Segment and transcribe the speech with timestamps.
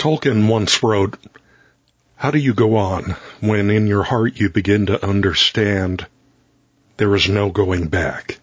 [0.00, 1.18] Tolkien once wrote,
[2.16, 6.06] How do you go on when in your heart you begin to understand
[6.96, 8.38] there is no going back?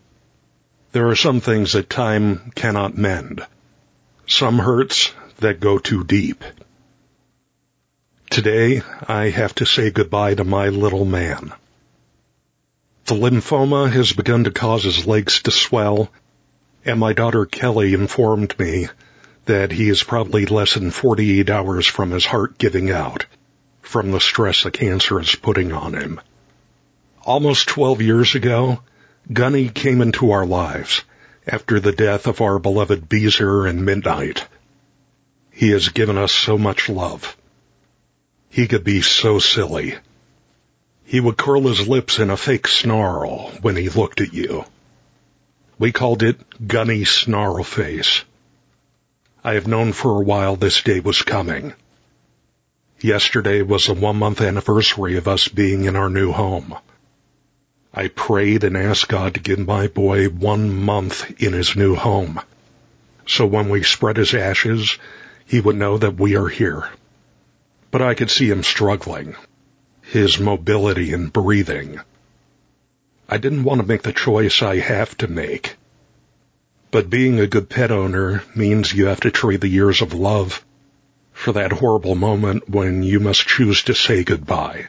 [0.91, 3.43] There are some things that time cannot mend.
[4.27, 6.43] Some hurts that go too deep.
[8.29, 11.53] Today, I have to say goodbye to my little man.
[13.05, 16.11] The lymphoma has begun to cause his legs to swell,
[16.85, 18.89] and my daughter Kelly informed me
[19.47, 23.25] that he is probably less than 48 hours from his heart giving out
[23.87, 26.19] from the stress the cancer is putting on him.
[27.23, 28.81] Almost 12 years ago,
[29.31, 31.03] Gunny came into our lives
[31.47, 34.45] after the death of our beloved Beezer and Midnight.
[35.51, 37.37] He has given us so much love.
[38.49, 39.95] He could be so silly.
[41.05, 44.65] He would curl his lips in a fake snarl when he looked at you.
[45.79, 48.23] We called it Gunny Snarl Face.
[49.47, 51.73] I have known for a while this day was coming.
[52.99, 56.75] Yesterday was the one month anniversary of us being in our new home.
[57.93, 62.41] I prayed and asked God to give my boy one month in his new home.
[63.25, 64.97] So when we spread his ashes,
[65.45, 66.89] he would know that we are here.
[67.89, 69.37] But I could see him struggling.
[70.01, 72.01] His mobility and breathing.
[73.29, 75.77] I didn't want to make the choice I have to make.
[76.89, 80.63] But being a good pet owner means you have to trade the years of love
[81.33, 84.87] for that horrible moment when you must choose to say goodbye.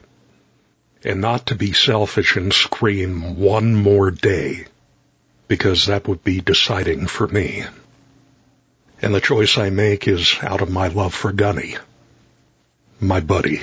[1.05, 4.67] And not to be selfish and scream one more day,
[5.49, 7.65] because that would be deciding for me.
[9.03, 11.77] And the choice I make is out of my love for Gunny.
[13.01, 13.63] My buddy.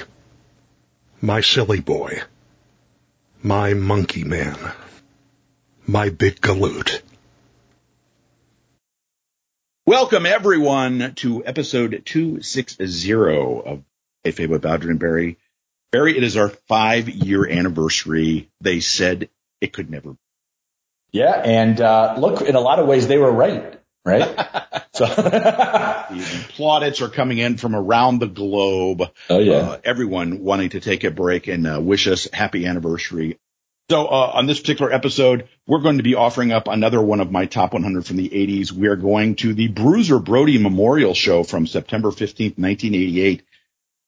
[1.21, 2.21] My silly boy.
[3.41, 4.57] My monkey man.
[5.87, 7.01] My big galoot.
[9.87, 13.83] Welcome everyone to episode 260 of
[14.23, 15.37] A Fable with Bowdrin and Barry.
[15.91, 18.49] Barry, it is our five year anniversary.
[18.61, 19.29] They said
[19.61, 20.13] it could never.
[20.13, 20.17] be.
[21.11, 21.33] Yeah.
[21.33, 23.79] And, uh, look, in a lot of ways they were right.
[24.03, 24.23] Right.
[24.93, 29.03] so the plaudits are coming in from around the globe.
[29.29, 29.53] Oh yeah.
[29.53, 33.37] Uh, everyone wanting to take a break and uh, wish us happy anniversary.
[33.87, 37.31] So uh, on this particular episode, we're going to be offering up another one of
[37.31, 38.71] my top 100 from the 80s.
[38.71, 43.43] We are going to the Bruiser Brody Memorial Show from September 15th, 1988.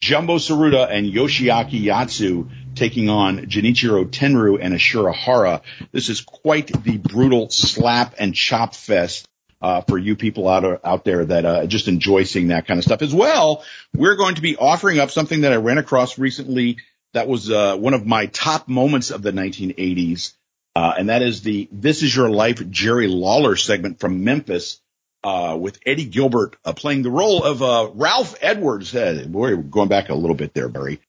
[0.02, 5.62] Jumbo Tsuruta and Yoshiaki Yatsu taking on Genichiro Tenryu and Ashura Hara.
[5.92, 9.28] This is quite the brutal slap and chop fest.
[9.60, 12.84] Uh, for you people out, out there that, uh, just enjoy seeing that kind of
[12.84, 13.64] stuff as well.
[13.92, 16.78] We're going to be offering up something that I ran across recently
[17.14, 20.34] that was uh, one of my top moments of the 1980s,
[20.76, 24.82] uh, and that is the "This Is Your Life" Jerry Lawler segment from Memphis
[25.24, 28.94] uh, with Eddie Gilbert uh, playing the role of uh, Ralph Edwards.
[28.94, 31.00] we're going back a little bit there, Barry.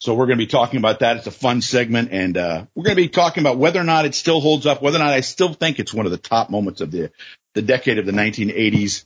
[0.00, 1.16] So we're going to be talking about that.
[1.16, 4.04] It's a fun segment, and uh, we're going to be talking about whether or not
[4.04, 6.50] it still holds up, whether or not I still think it's one of the top
[6.50, 7.10] moments of the
[7.54, 9.04] the decade of the 1980s.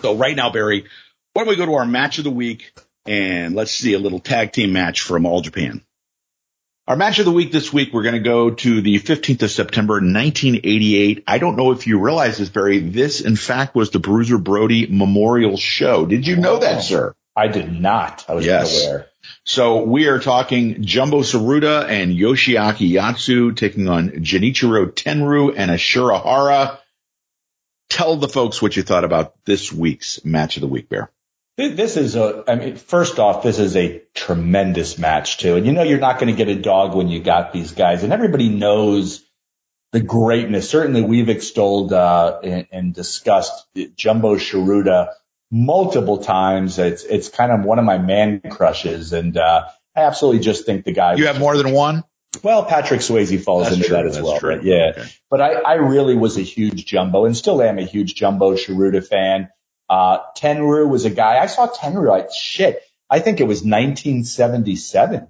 [0.00, 0.86] So right now, Barry,
[1.32, 2.72] why don't we go to our match of the week?
[3.06, 5.82] And let's see a little tag team match from All Japan.
[6.88, 9.50] Our match of the week this week, we're going to go to the 15th of
[9.52, 11.22] September, 1988.
[11.28, 12.80] I don't know if you realize this, Barry.
[12.80, 16.06] This, in fact, was the Bruiser Brody Memorial Show.
[16.06, 17.14] Did you know that, sir?
[17.36, 18.24] I did not.
[18.28, 18.84] I was yes.
[18.84, 19.06] aware.
[19.44, 26.22] So we are talking Jumbo Tsuruta and Yoshiaki Yatsu taking on Genichiro Tenryu and Ashura
[26.22, 26.80] Hara.
[27.88, 31.10] Tell the folks what you thought about this week's match of the week, Bear.
[31.56, 35.56] This is a, I mean, first off, this is a tremendous match too.
[35.56, 38.02] And you know, you're not going to get a dog when you got these guys
[38.02, 39.22] and everybody knows
[39.92, 40.70] the greatness.
[40.70, 45.08] Certainly we've extolled, uh, and, and discussed Jumbo Tsuruta
[45.50, 46.78] multiple times.
[46.78, 49.12] It's, it's kind of one of my man crushes.
[49.12, 51.16] And, uh, I absolutely just think the guy.
[51.16, 52.02] You have more than one?
[52.42, 53.96] Well, Patrick Swayze falls That's into true.
[53.96, 54.38] that as well.
[54.38, 54.54] True.
[54.54, 54.62] Right?
[54.64, 54.92] Yeah.
[54.96, 55.06] Okay.
[55.28, 59.06] But I, I really was a huge Jumbo and still am a huge Jumbo Tsuruta
[59.06, 59.50] fan.
[59.92, 62.80] Uh, Tenryu was a guy, I saw Tenryu, like shit.
[63.10, 65.28] I think it was 1977,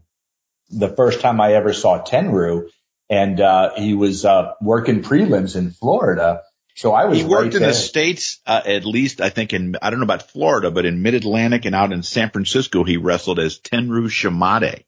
[0.70, 2.69] the first time I ever saw Tenryu.
[3.10, 6.42] And, uh, he was, uh, working prelims in Florida.
[6.76, 7.19] So I was.
[7.19, 7.70] He worked right in there.
[7.70, 11.02] the states, uh, at least I think in I don't know about Florida, but in
[11.02, 14.78] Mid Atlantic and out in San Francisco, he wrestled as Tenryu Shimada.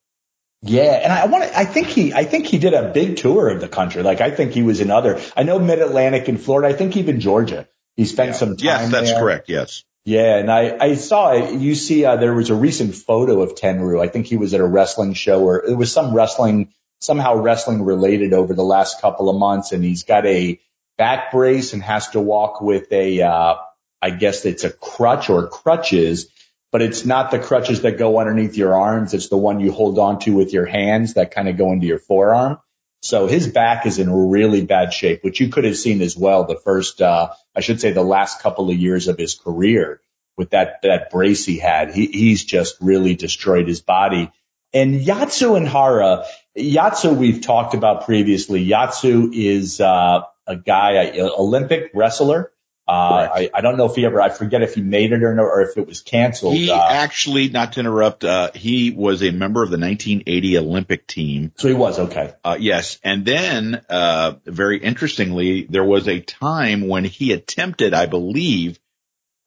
[0.62, 1.58] Yeah, and I want to.
[1.58, 2.14] I think he.
[2.14, 4.02] I think he did a big tour of the country.
[4.02, 5.20] Like I think he was in other.
[5.36, 6.72] I know Mid Atlantic and Florida.
[6.72, 7.68] I think even Georgia.
[7.96, 8.34] He spent Yeah.
[8.36, 8.64] some time.
[8.64, 9.20] Yes, that's there.
[9.20, 9.48] correct.
[9.48, 9.84] Yes.
[10.04, 11.54] Yeah, and I, I saw it.
[11.54, 14.02] You see, uh, there was a recent photo of Tenryu.
[14.02, 17.82] I think he was at a wrestling show or it was some wrestling, somehow wrestling
[17.82, 19.72] related over the last couple of months.
[19.72, 20.60] And he's got a
[20.98, 23.54] back brace and has to walk with a, uh,
[24.02, 26.28] I guess it's a crutch or crutches.
[26.70, 29.14] but it's not the crutches that go underneath your arms.
[29.14, 31.86] It's the one you hold on to with your hands that kind of go into
[31.86, 32.58] your forearm.
[33.04, 36.44] So his back is in really bad shape, which you could have seen as well
[36.44, 40.00] the first, uh, I should say the last couple of years of his career
[40.38, 41.94] with that, that brace he had.
[41.94, 44.32] He, he's just really destroyed his body.
[44.72, 46.24] And Yatsu and Hara,
[46.56, 48.66] Yatsu we've talked about previously.
[48.66, 52.52] Yatsu is, uh, a guy, an Olympic wrestler.
[52.86, 55.34] Uh, I, I, don't know if he ever, I forget if he made it or
[55.34, 56.54] no, or if it was canceled.
[56.54, 61.06] He uh, actually, not to interrupt, uh, he was a member of the 1980 Olympic
[61.06, 61.52] team.
[61.56, 62.34] So he was, okay.
[62.44, 62.98] Uh, yes.
[63.02, 68.78] And then, uh, very interestingly, there was a time when he attempted, I believe,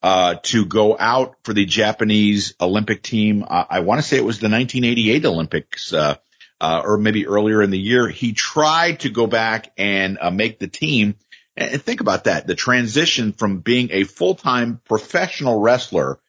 [0.01, 3.45] uh, to go out for the Japanese Olympic team.
[3.47, 8.07] I want to say it was the 1988 Olympics, or maybe earlier in the year.
[8.07, 11.17] He tried to go back and make the team
[11.57, 12.45] and think about that.
[12.45, 16.19] The transition from being a full-time professional wrestler,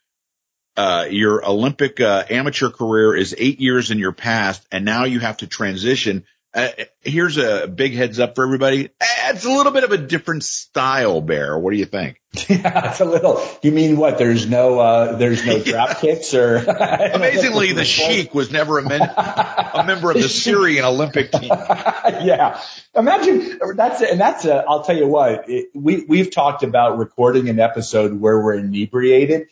[0.76, 5.20] uh, your Olympic, uh, amateur career is eight years in your past and now you
[5.20, 6.24] have to transition.
[6.54, 6.68] Uh,
[7.02, 8.88] here's a big heads up for everybody.
[9.26, 11.58] It's a little bit of a different style, Bear.
[11.58, 12.20] What do you think?
[12.48, 13.42] Yeah, it's a little.
[13.62, 14.16] You mean what?
[14.18, 16.56] There's no, uh, there's no drop kicks or.
[17.14, 21.50] Amazingly, the Sheik was never a, men- a member of the Syrian Olympic team.
[21.50, 22.60] yeah,
[22.94, 24.44] imagine that's and that's.
[24.44, 25.48] A, I'll tell you what.
[25.48, 29.48] It, we we've talked about recording an episode where we're inebriated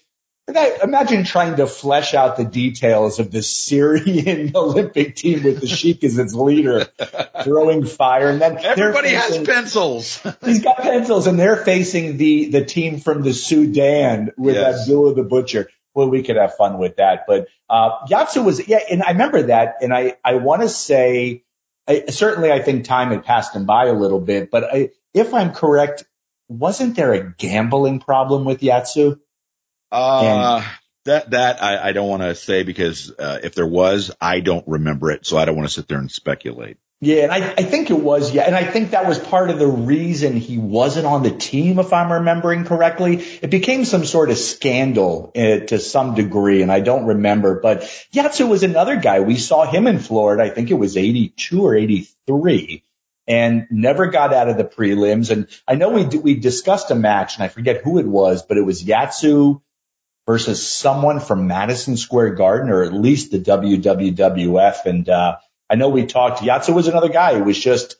[0.49, 6.05] imagine trying to flesh out the details of the Syrian Olympic team with the Sheik
[6.05, 6.87] as its leader,
[7.43, 10.21] throwing fire, and then everybody facing, has pencils.
[10.45, 14.83] he's got pencils, and they're facing the the team from the Sudan with yes.
[14.83, 15.69] Abdullah the Butcher.
[15.95, 19.43] Well, we could have fun with that, but uh, Yatsu was yeah, and I remember
[19.45, 21.43] that, and I I want to say.
[21.89, 25.33] I, certainly, I think time had passed him by a little bit, but I, if
[25.33, 26.05] I'm correct,
[26.49, 29.21] wasn't there a gambling problem with Yatsu?
[29.91, 30.67] Uh, and,
[31.05, 34.67] that, that I, I don't want to say because, uh, if there was, I don't
[34.67, 35.27] remember it.
[35.27, 36.79] So I don't want to sit there and speculate.
[37.00, 39.59] Yeah, and I, I think it was, yeah, and I think that was part of
[39.59, 43.19] the reason he wasn't on the team, if I'm remembering correctly.
[43.19, 47.61] It became some sort of scandal uh, to some degree, and I don't remember.
[47.61, 47.83] But
[48.15, 49.21] Yatsu was another guy.
[49.21, 50.44] We saw him in Florida.
[50.44, 52.83] I think it was 82 or 83,
[53.29, 55.31] and never got out of the prelims.
[55.31, 58.56] And I know we we discussed a match, and I forget who it was, but
[58.56, 59.61] it was Yatsu
[60.26, 64.84] versus someone from Madison Square Garden or at least the WWF.
[64.84, 65.37] And, uh,
[65.70, 67.96] I know we talked, Yatsu was another guy who was just,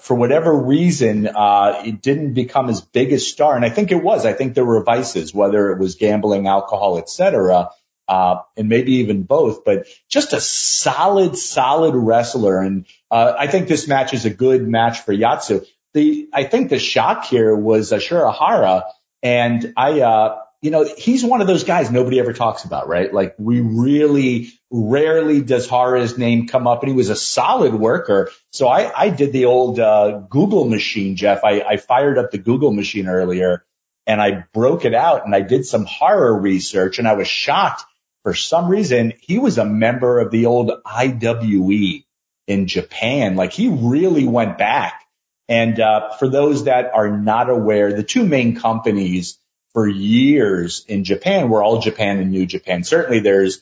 [0.00, 3.54] for whatever reason, uh, it didn't become as big a star.
[3.54, 6.98] And I think it was, I think there were vices, whether it was gambling, alcohol,
[6.98, 7.70] etc.
[8.08, 12.60] Uh, and maybe even both, but just a solid, solid wrestler.
[12.60, 15.66] And, uh, I think this match is a good match for Yatsu.
[15.94, 18.84] The, I think the shock here was Ashura Hara.
[19.22, 23.12] And I, uh, you know, he's one of those guys nobody ever talks about, right?
[23.12, 28.30] Like we really rarely does Hara's name come up and he was a solid worker.
[28.52, 31.44] So I, I did the old, uh, Google machine, Jeff.
[31.44, 33.64] I, I fired up the Google machine earlier
[34.06, 37.84] and I broke it out and I did some horror research and I was shocked
[38.22, 39.12] for some reason.
[39.20, 42.04] He was a member of the old IWE
[42.46, 43.36] in Japan.
[43.36, 45.02] Like he really went back.
[45.48, 49.38] And, uh, for those that are not aware, the two main companies
[49.76, 52.82] for years in Japan were all Japan and New Japan.
[52.82, 53.60] Certainly there's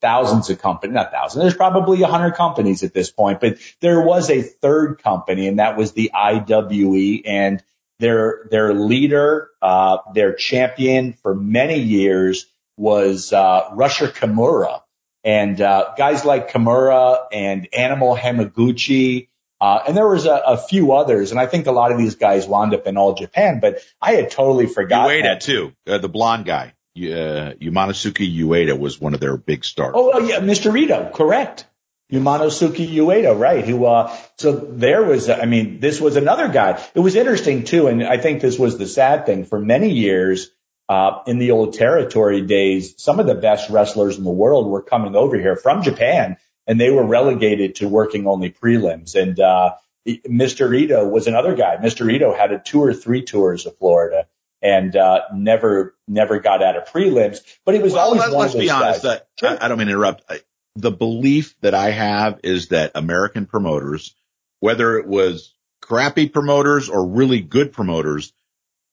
[0.00, 4.00] thousands of companies, not thousands, there's probably a hundred companies at this point, but there
[4.00, 7.64] was a third company and that was the IWE and
[7.98, 12.46] their, their leader, uh, their champion for many years
[12.76, 14.82] was, uh, Rusher Kimura
[15.24, 20.92] and, uh, guys like Kimura and Animal Hamaguchi, uh, and there was a, a, few
[20.92, 23.78] others, and I think a lot of these guys wound up in all Japan, but
[24.00, 25.22] I had totally forgotten.
[25.22, 29.94] Ueda too, uh, the blonde guy, uh, Yamanosuke Ueda was one of their big stars.
[29.96, 30.78] Oh, yeah, Mr.
[30.78, 31.66] Ito, correct.
[32.12, 33.64] Yamanosuke Ueda, right?
[33.64, 36.82] Who, uh, so there was, I mean, this was another guy.
[36.94, 40.50] It was interesting too, and I think this was the sad thing for many years.
[40.88, 44.82] Uh, in the old territory days, some of the best wrestlers in the world were
[44.82, 46.36] coming over here from Japan
[46.66, 49.14] and they were relegated to working only prelims.
[49.20, 49.74] And, uh,
[50.06, 50.76] Mr.
[50.76, 51.76] Ito was another guy.
[51.76, 52.10] Mr.
[52.12, 54.26] Ito had a two or three tours of Florida
[54.62, 58.40] and, uh, never, never got out of prelims, but he was well, always let, one
[58.40, 59.02] let's of those be honest.
[59.02, 59.50] That, sure.
[59.50, 60.24] I, I, don't mean to interrupt.
[60.28, 60.40] I,
[60.76, 64.14] the belief that I have is that American promoters,
[64.60, 68.32] whether it was crappy promoters or really good promoters,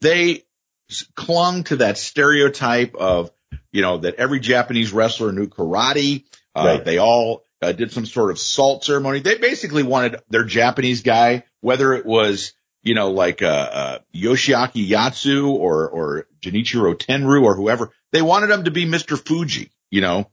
[0.01, 0.43] they
[1.15, 3.31] clung to that stereotype of,
[3.71, 6.23] you know, that every Japanese wrestler knew karate.
[6.55, 6.85] Uh, right.
[6.85, 9.19] They all uh, did some sort of salt ceremony.
[9.19, 12.53] They basically wanted their Japanese guy, whether it was,
[12.83, 18.51] you know, like, uh, uh, Yoshiaki Yatsu or, or Genichiro Tenryu or whoever, They wanted
[18.51, 19.17] him to be Mr.
[19.17, 20.29] Fuji, you know,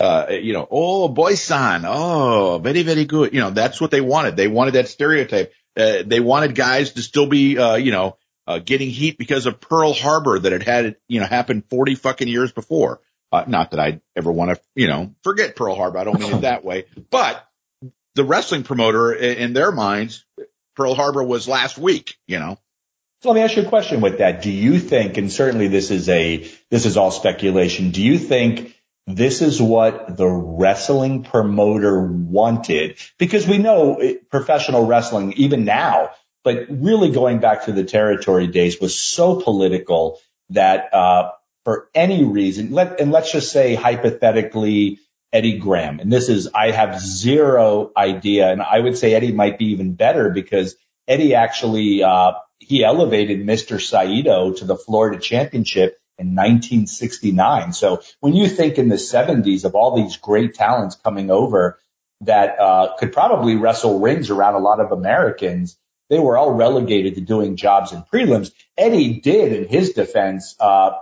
[0.00, 3.32] uh, you know, oh, boy-san, oh, very, very good.
[3.32, 4.36] You know, that's what they wanted.
[4.36, 5.52] They wanted that stereotype.
[5.76, 9.60] Uh, they wanted guys to still be, uh, you know, uh, getting heat because of
[9.60, 13.00] Pearl Harbor that had had, you know, happened 40 fucking years before.
[13.32, 15.98] Uh, not that I ever want to, you know, forget Pearl Harbor.
[15.98, 17.42] I don't mean it that way, but
[18.14, 20.24] the wrestling promoter in their minds,
[20.76, 22.58] Pearl Harbor was last week, you know.
[23.22, 24.42] So let me ask you a question with that.
[24.42, 27.90] Do you think, and certainly this is a, this is all speculation.
[27.90, 35.32] Do you think this is what the wrestling promoter wanted because we know professional wrestling,
[35.34, 36.10] even now,
[36.44, 40.20] but really going back to the territory days was so political
[40.50, 41.30] that, uh,
[41.64, 44.98] for any reason, let, and let's just say hypothetically,
[45.32, 45.98] Eddie Graham.
[45.98, 48.50] And this is, I have zero idea.
[48.50, 50.76] And I would say Eddie might be even better because
[51.08, 53.80] Eddie actually, uh, he elevated Mr.
[53.80, 57.72] Saito to the Florida championship in 1969.
[57.72, 61.78] So when you think in the 70s of all these great talents coming over
[62.20, 65.76] that uh, could probably wrestle rings around a lot of Americans,
[66.08, 68.52] they were all relegated to doing jobs in prelims.
[68.76, 70.92] Eddie did, in his defense, uh,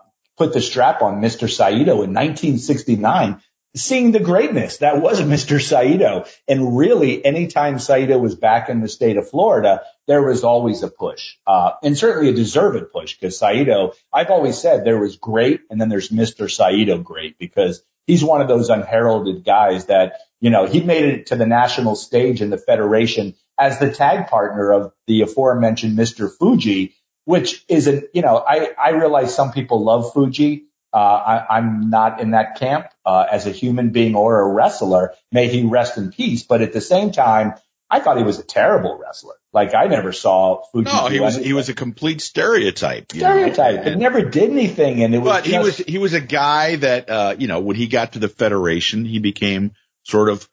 [0.41, 1.51] put the strap on Mr.
[1.51, 3.43] Saito in 1969
[3.77, 5.61] seeing the greatness that was Mr.
[5.61, 6.25] Saito.
[6.49, 10.89] And really, anytime Saito was back in the state of Florida, there was always a
[10.89, 15.61] push, uh, and certainly a deserved push because Saito, I've always said there was great
[15.69, 16.51] and then there's Mr.
[16.51, 21.27] Saito great because he's one of those unheralded guys that, you know, he made it
[21.27, 26.31] to the national stage in the federation as the tag partner of the aforementioned Mr.
[26.35, 30.65] Fuji, which is a, you know, I, I realize some people love Fuji.
[30.93, 35.15] Uh, I, I'm not in that camp uh, as a human being or a wrestler.
[35.31, 36.43] May he rest in peace.
[36.43, 37.55] But at the same time,
[37.89, 39.35] I thought he was a terrible wrestler.
[39.53, 40.91] Like I never saw Fuji.
[40.91, 41.49] No, he was anything.
[41.49, 43.11] he was a complete stereotype.
[43.13, 43.87] Stereotype.
[43.87, 45.29] It never did anything, and it was.
[45.29, 48.13] But just, he was he was a guy that uh, you know when he got
[48.13, 49.73] to the federation, he became
[50.05, 50.49] sort of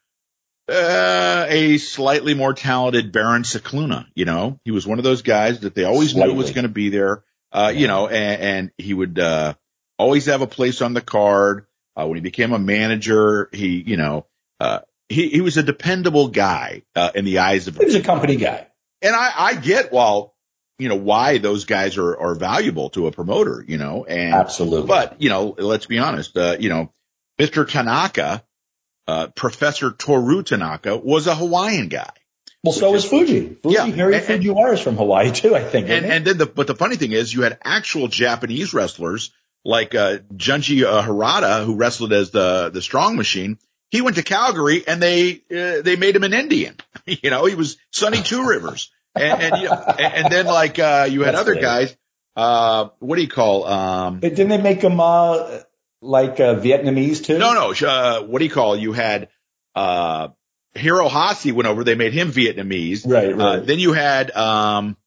[0.69, 4.07] uh, a slightly more talented Baron Scicluna.
[4.15, 6.33] You know, he was one of those guys that they always slightly.
[6.33, 7.23] knew was going to be there.
[7.51, 7.79] Uh, yeah.
[7.79, 9.53] you know, and, and he would uh,
[9.97, 11.65] always have a place on the card.
[11.95, 14.27] Uh, when he became a manager, he, you know,
[14.59, 18.03] uh, he, he was a dependable guy, uh, in the eyes of, he was a
[18.03, 18.67] company guy.
[19.01, 20.35] And I, I get, well,
[20.77, 24.87] you know, why those guys are, are valuable to a promoter, you know, and absolutely.
[24.87, 26.91] But, you know, let's be honest, uh, you know,
[27.39, 27.67] Mr.
[27.67, 28.43] Tanaka,
[29.07, 32.11] uh, Professor Toru Tanaka was a Hawaiian guy.
[32.63, 33.57] Well, so is Fuji.
[33.61, 33.85] Fuji, yeah.
[33.85, 35.89] Harry and, Fujiwara is from Hawaii too, I think.
[35.89, 39.31] And, and then the, but the funny thing is you had actual Japanese wrestlers
[39.63, 43.57] like uh, Junji uh, Hirata, who wrestled as the the Strong Machine.
[43.89, 46.75] He went to Calgary and they uh, they made him an Indian.
[47.05, 50.79] you know, he was Sonny Two Rivers, and and, you know, and, and then like
[50.79, 51.95] uh, you had That's other guys.
[52.35, 53.65] Uh, what do you call?
[53.65, 55.59] Um, but didn't they make him uh,
[56.01, 57.37] like uh, Vietnamese too?
[57.37, 57.87] No, no.
[57.87, 58.75] Uh, what do you call?
[58.75, 59.29] You had
[59.75, 60.29] uh,
[60.75, 61.83] Hirohashi went over.
[61.83, 63.05] They made him Vietnamese.
[63.05, 63.35] Right.
[63.35, 63.45] right.
[63.45, 64.97] Uh, then you had um,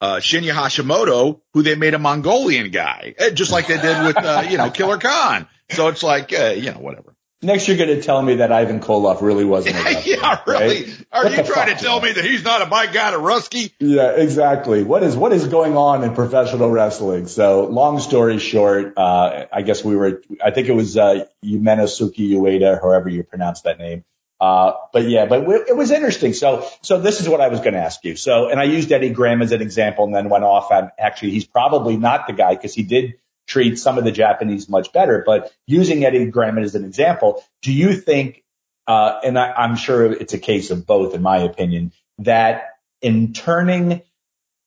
[0.00, 4.16] uh, Shinya Hashimoto, who they made a Mongolian guy, eh, just like they did with,
[4.16, 5.46] uh, you know, Killer Khan.
[5.70, 7.14] So it's like, uh, you know, whatever.
[7.42, 10.12] Next, you're going to tell me that Ivan Koloff really wasn't a wrestler.
[10.12, 10.84] yeah, really.
[10.84, 11.04] Right?
[11.10, 13.72] Are what you trying to tell me that he's not a bike guy to Rusky?
[13.78, 14.82] Yeah, exactly.
[14.82, 17.28] What is what is going on in professional wrestling?
[17.28, 20.22] So, long story short, uh, I guess we were.
[20.44, 24.04] I think it was uh, Yumenosuke Ueda, however you pronounce that name.
[24.38, 26.32] Uh, but yeah, but it was interesting.
[26.32, 28.16] So, so this is what I was going to ask you.
[28.16, 31.32] So, and I used Eddie Graham as an example and then went off on actually
[31.32, 33.19] he's probably not the guy because he did
[33.50, 37.72] treat some of the Japanese much better, but using Eddie Graham as an example, do
[37.72, 38.44] you think,
[38.86, 42.68] uh, and I, I'm sure it's a case of both in my opinion, that
[43.02, 44.02] in turning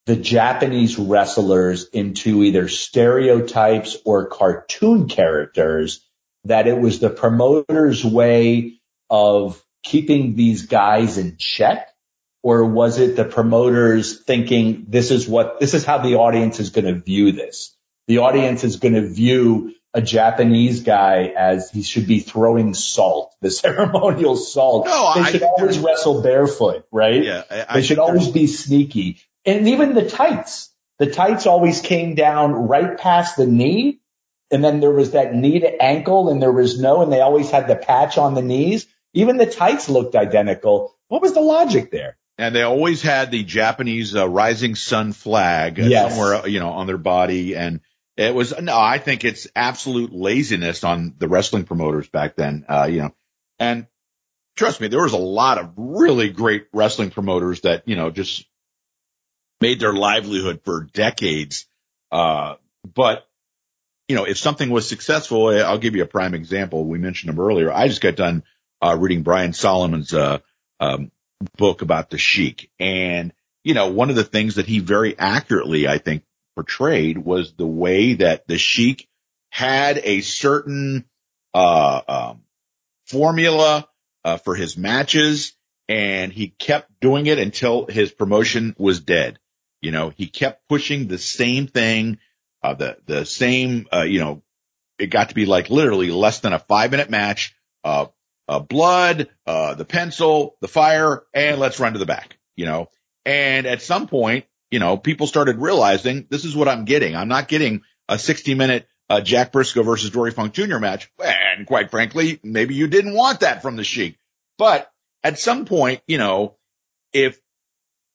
[0.06, 6.06] the Japanese wrestlers into either stereotypes or cartoon characters,
[6.44, 11.90] that it was the promoter's way of keeping these guys in check?
[12.42, 16.72] Or was it the promoters thinking this is what, this is how the audience is
[16.72, 17.74] going to view this?
[18.08, 23.34] The audience is going to view a Japanese guy as he should be throwing salt,
[23.42, 24.88] the ceremonial salt.
[24.88, 27.24] No, they should I, always wrestle barefoot, right?
[27.24, 29.20] Yeah, I, they should I, always be sneaky.
[29.46, 30.70] And even the tights,
[31.00, 34.00] the tights always came down right past the knee.
[34.52, 37.50] And then there was that knee to ankle and there was no, and they always
[37.50, 38.86] had the patch on the knees.
[39.14, 40.96] Even the tights looked identical.
[41.08, 42.18] What was the logic there?
[42.38, 46.12] And they always had the Japanese uh, rising sun flag uh, yes.
[46.12, 47.56] somewhere, you know, on their body.
[47.56, 47.82] And
[48.18, 52.88] it was, no, I think it's absolute laziness on the wrestling promoters back then, uh,
[52.90, 53.16] you know,
[53.60, 53.88] and
[54.56, 58.46] trust me, there was a lot of really great wrestling promoters that, you know, just
[59.62, 61.66] made their livelihood for decades.
[62.12, 62.56] Uh,
[62.94, 63.28] but
[64.08, 66.86] you know, if something was successful, I'll give you a prime example.
[66.86, 67.72] We mentioned him earlier.
[67.72, 68.44] I just got done
[68.82, 70.40] uh, reading Brian Solomon's uh,
[70.80, 71.12] um,
[71.58, 75.88] book about the Sheik, and you know, one of the things that he very accurately,
[75.88, 76.24] I think,
[76.56, 79.08] portrayed was the way that the Sheik
[79.50, 81.06] had a certain
[81.54, 82.44] uh, um,
[83.06, 83.88] formula
[84.24, 85.54] uh, for his matches,
[85.88, 89.40] and he kept doing it until his promotion was dead.
[89.82, 92.20] You know, he kept pushing the same thing,
[92.64, 94.42] uh, the the same, uh, you know,
[94.98, 97.56] it got to be like literally less than a five minute match.
[98.70, 102.90] Blood, uh, the pencil, the fire, and let's run to the back, you know.
[103.26, 107.16] And at some point, you know, people started realizing this is what I'm getting.
[107.16, 110.80] I'm not getting a 60 minute uh, Jack Brisco versus Dory Funk Jr.
[110.80, 111.12] match.
[111.24, 114.18] And quite frankly, maybe you didn't want that from the Sheik.
[114.58, 114.90] But
[115.24, 116.56] at some point, you know,
[117.14, 117.40] if,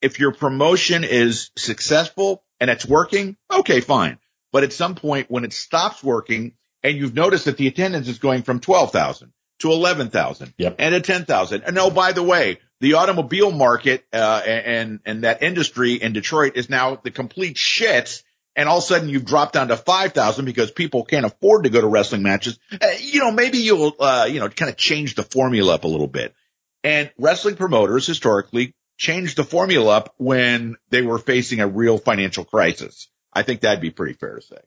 [0.02, 4.18] if your promotion is successful and it's working, okay, fine.
[4.50, 8.18] But at some point when it stops working and you've noticed that the attendance is
[8.18, 10.74] going from 12,000 to 11,000 yep.
[10.80, 11.62] and to 10,000.
[11.62, 16.52] And oh, by the way, the automobile market, uh, and, and that industry in Detroit
[16.56, 18.22] is now the complete shit.
[18.54, 21.70] And all of a sudden you've dropped down to 5,000 because people can't afford to
[21.70, 22.58] go to wrestling matches.
[22.72, 25.88] Uh, you know, maybe you'll, uh, you know, kind of change the formula up a
[25.88, 26.34] little bit.
[26.82, 32.44] And wrestling promoters historically changed the formula up when they were facing a real financial
[32.44, 33.08] crisis.
[33.32, 34.58] I think that'd be pretty fair to say.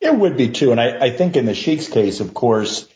[0.00, 0.70] It would be too.
[0.70, 2.88] And I, I think in the Sheik's case, of course,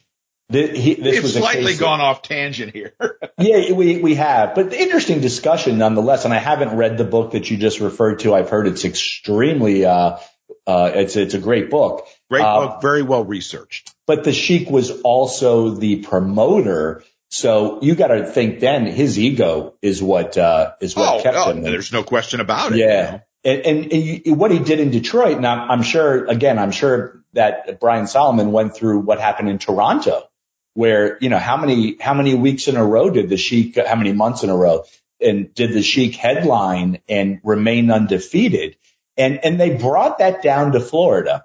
[0.50, 2.94] he, this was slightly gone of, off tangent here.
[3.38, 6.24] yeah, we, we have, but interesting discussion nonetheless.
[6.24, 8.34] And I haven't read the book that you just referred to.
[8.34, 10.18] I've heard it's extremely, uh,
[10.66, 12.06] uh, it's, it's a great book.
[12.30, 13.94] Great uh, book, very well researched.
[14.06, 17.04] But the Sheik was also the promoter.
[17.30, 21.36] So you got to think then his ego is what, uh, is what oh, kept
[21.38, 21.62] oh, him.
[21.62, 22.78] There's no question about it.
[22.78, 22.86] Yeah.
[22.86, 23.20] You know?
[23.46, 23.92] And, and,
[24.26, 28.06] and, what he did in Detroit, and I'm, I'm sure, again, I'm sure that Brian
[28.06, 30.28] Solomon went through what happened in Toronto
[30.74, 33.96] where, you know, how many, how many weeks in a row did the Sheik, how
[33.96, 34.84] many months in a row
[35.20, 38.76] and did the Sheik headline and remain undefeated?
[39.16, 41.44] And, and they brought that down to Florida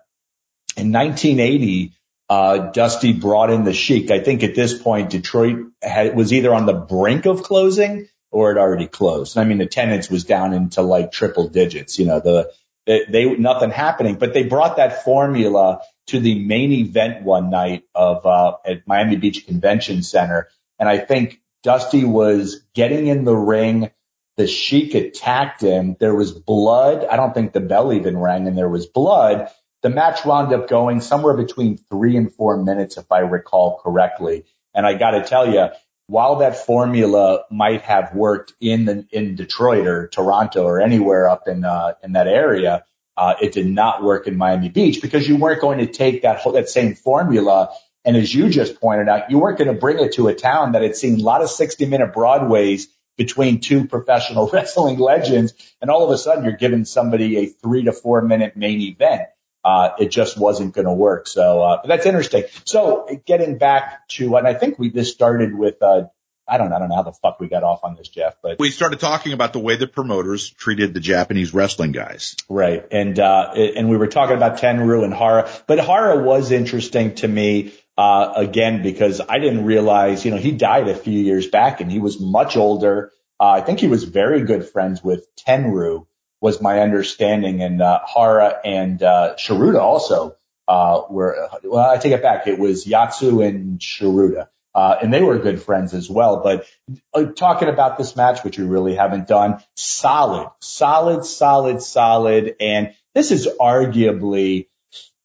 [0.76, 1.94] in 1980.
[2.28, 4.12] Uh, Dusty brought in the Sheik.
[4.12, 8.52] I think at this point, Detroit had, was either on the brink of closing or
[8.52, 9.38] it already closed.
[9.38, 12.52] I mean, attendance was down into like triple digits, you know, the,
[12.89, 17.84] they, they nothing happening, but they brought that formula to the main event one night
[17.93, 20.47] of uh, at Miami Beach Convention Center,
[20.80, 23.91] and I think Dusty was getting in the ring.
[24.38, 25.97] The Sheik attacked him.
[25.99, 27.06] There was blood.
[27.06, 29.49] I don't think the bell even rang, and there was blood.
[29.84, 34.45] The match wound up going somewhere between three and four minutes, if I recall correctly.
[34.73, 35.67] And I got to tell you,
[36.10, 41.48] while that formula might have worked in the, in Detroit or Toronto or anywhere up
[41.48, 42.84] in uh, in that area,
[43.15, 46.39] uh, it did not work in Miami Beach because you weren't going to take that
[46.39, 47.69] whole, that same formula.
[48.04, 50.72] And as you just pointed out, you weren't going to bring it to a town
[50.72, 55.54] that had seen a lot of 60 minute Broadways between two professional wrestling legends.
[55.80, 59.28] And all of a sudden you're giving somebody a three to four minute main event.
[59.63, 61.28] Uh, it just wasn't going to work.
[61.28, 62.43] So, uh, that's interesting.
[62.63, 66.04] So getting back to, and I think we, this started with, uh,
[66.48, 68.38] I don't, know, I don't know how the fuck we got off on this, Jeff,
[68.41, 72.36] but we started talking about the way the promoters treated the Japanese wrestling guys.
[72.48, 72.86] Right.
[72.89, 77.28] And, uh, and we were talking about Tenryu and Hara, but Hara was interesting to
[77.28, 81.82] me, uh, again, because I didn't realize, you know, he died a few years back
[81.82, 83.12] and he was much older.
[83.39, 86.08] Uh, I think he was very good friends with Tenryu
[86.41, 90.36] was my understanding and, uh, Hara and, uh, Tsuruta also,
[90.67, 92.47] uh, were, well, I take it back.
[92.47, 94.47] It was Yatsu and Tsuruta.
[94.73, 96.41] Uh, and they were good friends as well.
[96.43, 96.67] But
[97.13, 102.56] uh, talking about this match, which we really haven't done, solid, solid, solid, solid.
[102.60, 104.67] And this is arguably,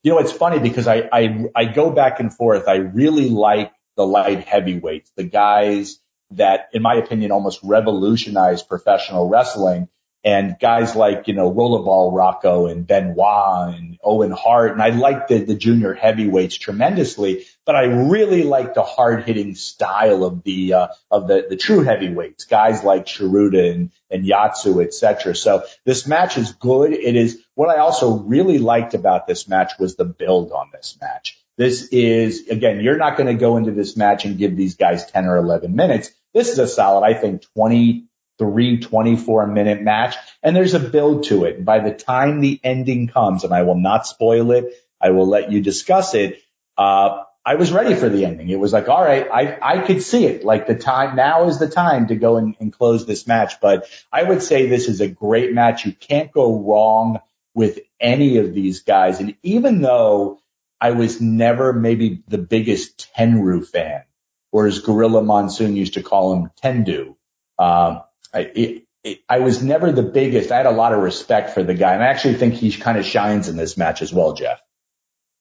[0.03, 2.69] you know, it's funny because I, I, I go back and forth.
[2.69, 6.01] I really like the light heavyweights, the guys
[6.31, 9.89] that, in my opinion, almost revolutionized professional wrestling
[10.25, 14.73] and guys like, you know, Rollerball Rocco and Benoit and Owen Hart.
[14.73, 19.55] And I like the, the junior heavyweights tremendously, but I really like the hard hitting
[19.55, 24.83] style of the, uh, of the, the true heavyweights, guys like Tsuruta and, and Yatsu,
[24.83, 25.37] et cetera.
[25.37, 26.95] So this match is good.
[26.95, 30.97] It is what I also really liked about this match was the build on this
[31.03, 31.39] match.
[31.57, 35.07] This is, again, you're not going to go into this match and give these guys
[35.07, 36.11] 10 or 11 minutes.
[36.33, 38.07] This is a solid, I think, 20,
[38.39, 41.65] three 24 minute match and there's a build to it.
[41.65, 45.53] By the time the ending comes, and I will not spoil it, I will let
[45.53, 46.41] you discuss it.
[46.77, 48.49] Uh, I was ready for the ending.
[48.49, 50.45] It was like, all right, I, I could see it.
[50.45, 53.61] Like the time, now is the time to go and, and close this match.
[53.61, 55.85] But I would say this is a great match.
[55.85, 57.21] You can't go wrong
[57.55, 59.21] with any of these guys.
[59.21, 60.41] And even though
[60.81, 64.05] I was never maybe the biggest Tenryu fan,
[64.51, 67.17] or as Gorilla Monsoon used to call him, Tendu.
[67.59, 68.03] Um,
[68.35, 70.51] I, it, it, I was never the biggest.
[70.51, 72.99] I had a lot of respect for the guy, and I actually think he kind
[72.99, 74.61] of shines in this match as well, Jeff.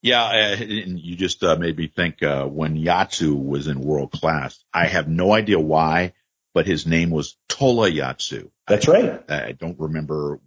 [0.02, 4.12] Yeah, uh, and you just uh, made me think uh, when Yatsu was in world
[4.12, 4.62] class.
[4.74, 6.12] I have no idea why,
[6.54, 8.52] but his name was Tola Yatsu.
[8.68, 9.24] That's right.
[9.30, 10.42] I, I don't remember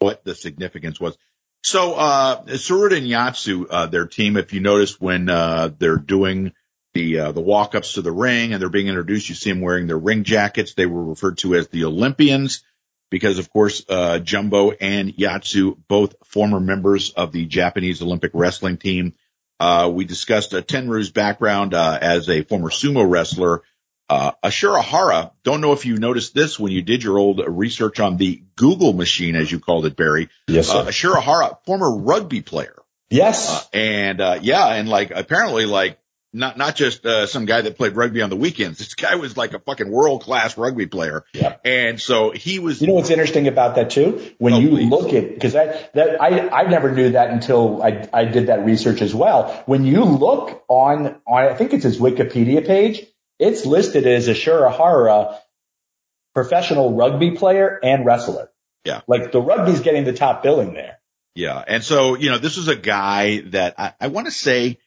[0.00, 1.16] what the significance was.
[1.62, 6.52] So, uh, Tsuruta and Yatsu, uh, their team, if you notice when, uh, they're doing
[6.96, 9.86] the, uh, the walk-ups to the ring and they're being introduced, you see them wearing
[9.86, 10.74] their ring jackets.
[10.74, 12.62] They were referred to as the Olympians
[13.10, 18.78] because of course, uh, Jumbo and Yatsu, both former members of the Japanese Olympic wrestling
[18.78, 19.14] team.
[19.58, 23.62] Uh, we discussed uh, Tenryu's background, uh, as a former sumo wrestler.
[24.08, 27.98] Uh, Ashura Hara, don't know if you noticed this when you did your old research
[27.98, 30.28] on the Google machine, as you called it, Barry.
[30.46, 30.78] Yes, sir.
[30.78, 32.76] Uh, Ashura Hara, former rugby player.
[33.08, 33.50] Yes.
[33.50, 35.98] Uh, and, uh, yeah, and like apparently like
[36.36, 38.78] not not just uh, some guy that played rugby on the weekends.
[38.78, 41.24] This guy was like a fucking world class rugby player.
[41.32, 41.56] Yeah.
[41.64, 42.80] And so he was.
[42.80, 44.32] You know what's interesting about that too?
[44.38, 44.90] When Oh, you please.
[44.90, 48.64] look at because that that I I never knew that until I I did that
[48.64, 49.62] research as well.
[49.66, 53.04] When you look on on I think it's his Wikipedia page,
[53.38, 55.38] it's listed as Ashura Hara,
[56.34, 58.50] professional rugby player and wrestler.
[58.84, 59.00] Yeah.
[59.06, 60.98] Like the rugby's getting the top billing there.
[61.34, 61.62] Yeah.
[61.66, 64.78] And so, you know, this is a guy that I, I want to say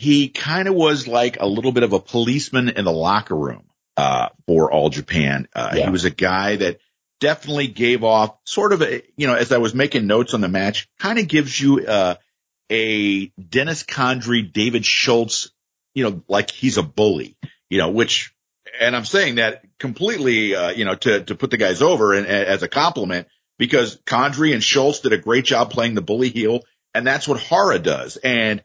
[0.00, 3.64] he kind of was like a little bit of a policeman in the locker room,
[3.98, 5.46] uh, for all Japan.
[5.54, 5.84] Uh, Yeah.
[5.84, 6.78] he was a guy that
[7.20, 10.48] definitely gave off sort of a, you know, as I was making notes on the
[10.48, 12.14] match, kind of gives you, uh,
[12.70, 15.50] a Dennis Condrey, David Schultz,
[15.94, 17.36] you know, like he's a bully,
[17.68, 18.34] you know, which,
[18.80, 22.26] and I'm saying that completely, uh, you know, to, to put the guys over and
[22.26, 26.62] as a compliment because Condrey and Schultz did a great job playing the bully heel.
[26.94, 28.16] And that's what Hara does.
[28.16, 28.62] And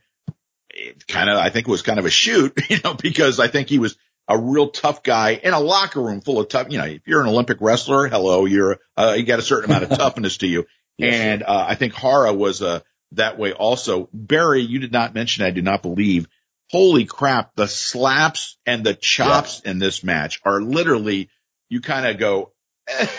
[0.76, 3.48] it kind of, I think it was kind of a shoot, you know, because I
[3.48, 6.78] think he was a real tough guy in a locker room full of tough, you
[6.78, 9.90] know, if you're an Olympic wrestler, hello, you're, uh, you got a certain amount of
[9.98, 10.66] toughness to you.
[10.98, 12.82] Yes, and, uh, I think Hara was, uh,
[13.14, 14.10] that way also.
[14.14, 16.28] Barry, you did not mention, I do not believe,
[16.70, 21.30] holy crap, the slaps and the chops in this match are literally,
[21.70, 22.52] you kind of go,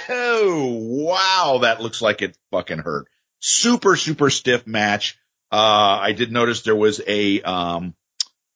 [0.09, 3.07] oh, wow, that looks like it fucking hurt.
[3.39, 5.19] Super, super stiff match.
[5.51, 7.95] Uh, I did notice there was a, um,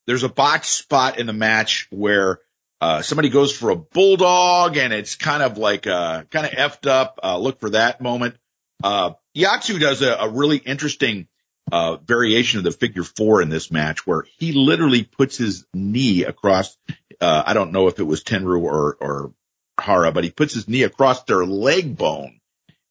[0.06, 2.40] there's a botch spot in the match where,
[2.80, 6.88] uh, somebody goes for a bulldog and it's kind of like, uh, kind of effed
[6.88, 7.20] up.
[7.22, 8.36] Uh, look for that moment.
[8.82, 11.28] Uh, Yatsu does a, a really interesting,
[11.70, 16.24] uh, variation of the figure four in this match where he literally puts his knee
[16.24, 16.76] across,
[17.20, 19.34] uh, I don't know if it was Tenryu or, or
[19.78, 22.39] Hara, but he puts his knee across their leg bone.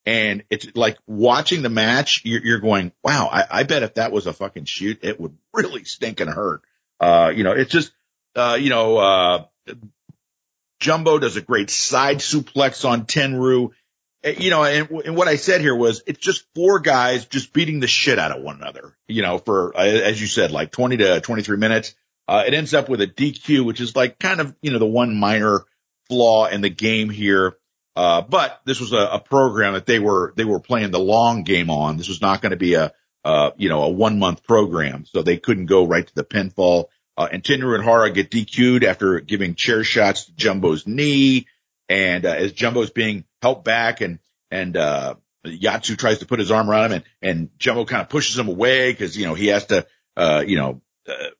[0.05, 4.11] And it's like watching the match, you're, you're going, wow, I, I bet if that
[4.11, 6.61] was a fucking shoot, it would really stink and hurt.
[6.99, 7.91] Uh, you know, it's just,
[8.35, 9.45] uh, you know, uh,
[10.79, 13.71] Jumbo does a great side suplex on Tenryu.
[14.23, 17.79] You know, and, and what I said here was it's just four guys just beating
[17.79, 20.97] the shit out of one another, you know, for, uh, as you said, like 20
[20.97, 21.95] to 23 minutes.
[22.27, 24.85] Uh, it ends up with a DQ, which is like kind of, you know, the
[24.85, 25.65] one minor
[26.09, 27.55] flaw in the game here.
[27.99, 31.43] Uh, but this was a, a program that they were, they were playing the long
[31.43, 31.97] game on.
[31.97, 32.93] This was not going to be a,
[33.25, 35.03] uh, you know, a one month program.
[35.05, 36.85] So they couldn't go right to the pinfall.
[37.17, 41.47] Uh, and Tenryu and Hara get DQ'd after giving chair shots to Jumbo's knee.
[41.89, 46.51] And, uh, as Jumbo's being helped back and, and, uh, Yatsu tries to put his
[46.51, 49.47] arm around him and, and Jumbo kind of pushes him away because, you know, he
[49.47, 49.85] has to,
[50.15, 51.31] uh, you know, uh,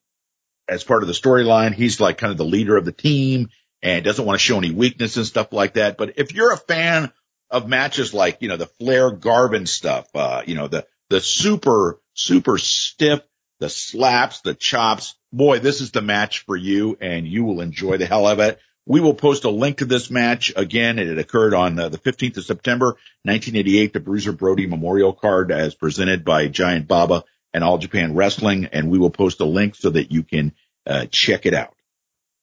[0.67, 3.47] as part of the storyline, he's like kind of the leader of the team
[3.81, 5.97] and doesn't want to show any weakness and stuff like that.
[5.97, 7.11] But if you're a fan
[7.49, 11.99] of matches like, you know, the Flair Garvin stuff, uh, you know, the, the super,
[12.13, 13.21] super stiff,
[13.59, 17.97] the slaps, the chops, boy, this is the match for you and you will enjoy
[17.97, 18.59] the hell of it.
[18.85, 20.97] We will post a link to this match again.
[20.97, 22.87] It occurred on uh, the 15th of September,
[23.23, 28.65] 1988, the Bruiser Brody Memorial Card as presented by Giant Baba and All Japan Wrestling.
[28.65, 30.53] And we will post a link so that you can
[30.87, 31.75] uh, check it out.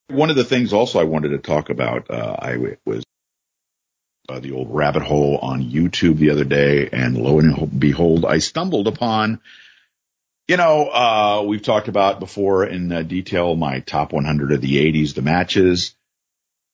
[0.08, 3.04] One of the things also I wanted to talk about, uh, I was
[4.28, 8.38] uh, the old rabbit hole on YouTube the other day, and lo and behold, I
[8.38, 9.40] stumbled upon.
[10.48, 14.92] You know, uh, we've talked about before in uh, detail my top 100 of the
[14.92, 15.94] 80s, the matches,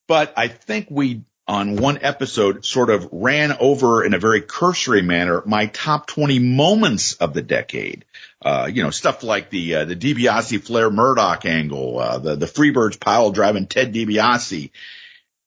[0.09, 5.03] but I think we on one episode sort of ran over in a very cursory
[5.03, 8.05] manner my top 20 moments of the decade.
[8.45, 12.47] Uh, you know, stuff like the, uh, the DiBiase Flair Murdoch angle, uh, the, the
[12.47, 14.71] Freebirds pile driving Ted DiBiase.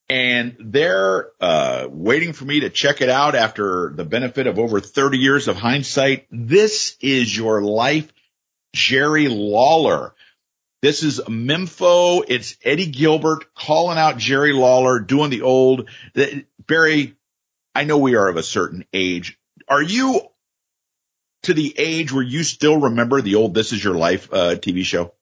[0.07, 4.79] And they're, uh, waiting for me to check it out after the benefit of over
[4.79, 6.27] 30 years of hindsight.
[6.31, 8.11] This is your life
[8.73, 10.13] Jerry Lawler.
[10.81, 12.23] This is Mempho.
[12.27, 15.89] It's Eddie Gilbert calling out Jerry Lawler, doing the old,
[16.67, 17.15] Barry,
[17.73, 19.39] I know we are of a certain age.
[19.67, 20.21] Are you
[21.45, 24.83] to the age where you still remember the old This Is Your Life uh, TV
[24.83, 25.13] show?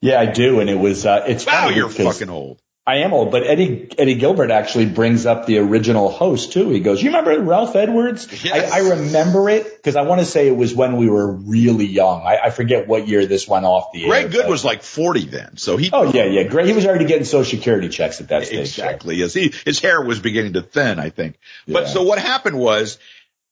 [0.00, 0.60] Yeah, I do.
[0.60, 2.60] And it was, uh, it's wow, you're fucking old.
[2.88, 6.70] I am old, but Eddie Eddie Gilbert actually brings up the original host too.
[6.70, 8.72] He goes, "You remember Ralph Edwards?" Yes.
[8.72, 11.84] I, I remember it because I want to say it was when we were really
[11.84, 12.22] young.
[12.22, 14.28] I, I forget what year this went off the Greg air.
[14.30, 15.90] Greg Good was like forty then, so he.
[15.92, 16.64] Oh yeah, yeah, Greg.
[16.64, 18.60] He was already getting Social Security checks at that stage.
[18.60, 19.16] Exactly.
[19.16, 21.38] Yes, he his hair was beginning to thin, I think.
[21.66, 21.74] Yeah.
[21.74, 22.98] But so what happened was.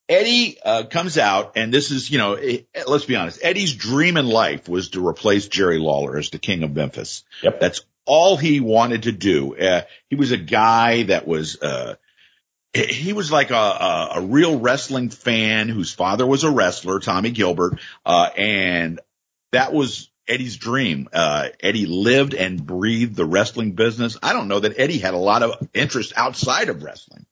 [0.08, 3.40] Eddie uh, comes out, and this is, you know, it, let's be honest.
[3.42, 7.24] Eddie's dream in life was to replace Jerry Lawler as the king of Memphis.
[7.42, 7.60] Yep.
[7.60, 9.56] That's all he wanted to do.
[9.56, 11.96] Uh, he was a guy that was, uh,
[12.72, 17.30] he was like a, a, a, real wrestling fan whose father was a wrestler, Tommy
[17.30, 19.00] Gilbert, uh, and
[19.52, 21.08] that was Eddie's dream.
[21.12, 24.18] Uh, Eddie lived and breathed the wrestling business.
[24.22, 27.26] I don't know that Eddie had a lot of interest outside of wrestling.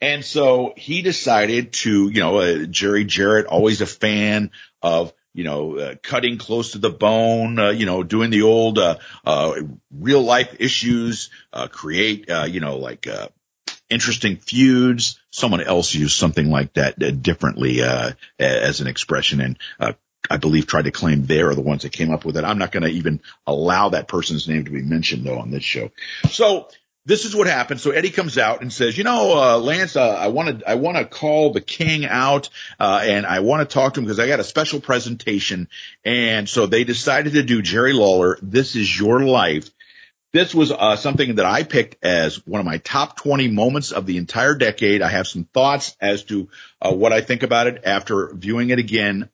[0.00, 4.50] And so he decided to, you know, uh, Jerry Jarrett, always a fan
[4.82, 8.78] of you know, uh, cutting close to the bone, uh, you know, doing the old,
[8.78, 9.54] uh, uh,
[9.96, 13.28] real life issues, uh, create, uh, you know, like, uh,
[13.88, 15.20] interesting feuds.
[15.30, 19.92] Someone else used something like that uh, differently, uh, as an expression and, uh,
[20.28, 22.44] I believe tried to claim they're the ones that came up with it.
[22.44, 25.64] I'm not going to even allow that person's name to be mentioned though on this
[25.64, 25.90] show.
[26.28, 26.68] So
[27.06, 27.80] this is what happened.
[27.80, 30.74] So Eddie comes out and says, you know, uh, Lance, uh, I want to, I
[30.74, 34.18] want to call the king out, uh, and I want to talk to him because
[34.18, 35.68] I got a special presentation.
[36.04, 38.38] And so they decided to do Jerry Lawler.
[38.42, 39.70] This is your life.
[40.32, 44.06] This was, uh, something that I picked as one of my top 20 moments of
[44.06, 45.02] the entire decade.
[45.02, 46.48] I have some thoughts as to,
[46.80, 49.30] uh, what I think about it after viewing it again.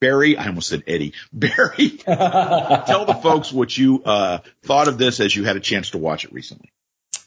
[0.00, 1.14] Barry, I almost said Eddie.
[1.32, 5.90] Barry, tell the folks what you uh, thought of this as you had a chance
[5.90, 6.73] to watch it recently.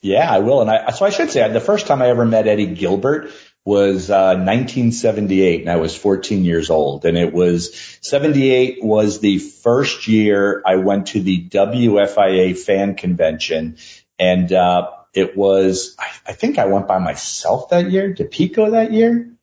[0.02, 0.62] Yeah, I will.
[0.62, 3.32] And I, so I should say the first time I ever met Eddie Gilbert
[3.66, 9.40] was uh, 1978 and I was 14 years old and it was 78 was the
[9.40, 13.78] first year I went to the WFIA fan convention
[14.18, 18.14] and uh, it was I, I think I went by myself that year.
[18.14, 19.34] Did Pete go that year?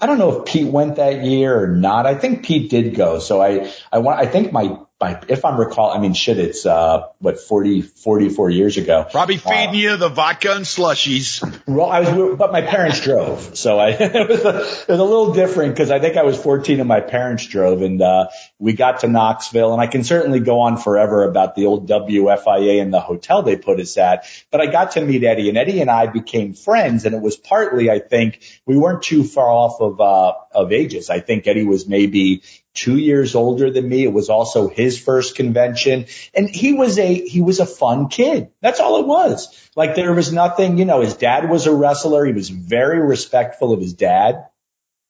[0.00, 2.06] I don't know if Pete went that year or not.
[2.06, 3.18] I think Pete did go.
[3.18, 6.64] So I, I want, I think my my, if I'm recall, I mean, shit, it's,
[6.64, 9.06] uh, what, 40, 44 years ago.
[9.10, 11.42] Probably feeding uh, you the vodka and slushies.
[11.66, 13.56] Well, I was, but my parents drove.
[13.58, 16.40] So I, it was a, it was a little different because I think I was
[16.40, 20.40] 14 and my parents drove and, uh, we got to Knoxville and I can certainly
[20.40, 24.62] go on forever about the old WFIA and the hotel they put us at, but
[24.62, 27.90] I got to meet Eddie and Eddie and I became friends and it was partly,
[27.90, 31.10] I think, we weren't too far off of, uh, of ages.
[31.10, 32.42] I think Eddie was maybe
[32.74, 34.04] two years older than me.
[34.04, 38.50] It was also his first convention and he was a, he was a fun kid.
[38.60, 39.48] That's all it was.
[39.76, 42.24] Like there was nothing, you know, his dad was a wrestler.
[42.24, 44.48] He was very respectful of his dad.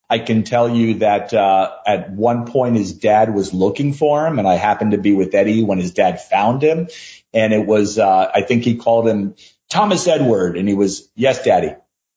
[0.09, 4.39] I can tell you that, uh, at one point his dad was looking for him
[4.39, 6.89] and I happened to be with Eddie when his dad found him.
[7.33, 9.35] And it was, uh, I think he called him
[9.71, 11.75] Thomas Edward and he was, yes, daddy.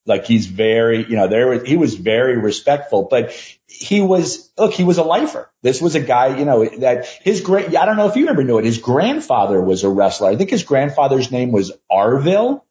[0.08, 3.34] Like he's very, you know, there was, he was very respectful, but
[3.68, 5.52] he was, look, he was a lifer.
[5.62, 8.44] This was a guy, you know, that his great, I don't know if you ever
[8.44, 8.66] knew it.
[8.66, 10.30] His grandfather was a wrestler.
[10.30, 12.62] I think his grandfather's name was Arville,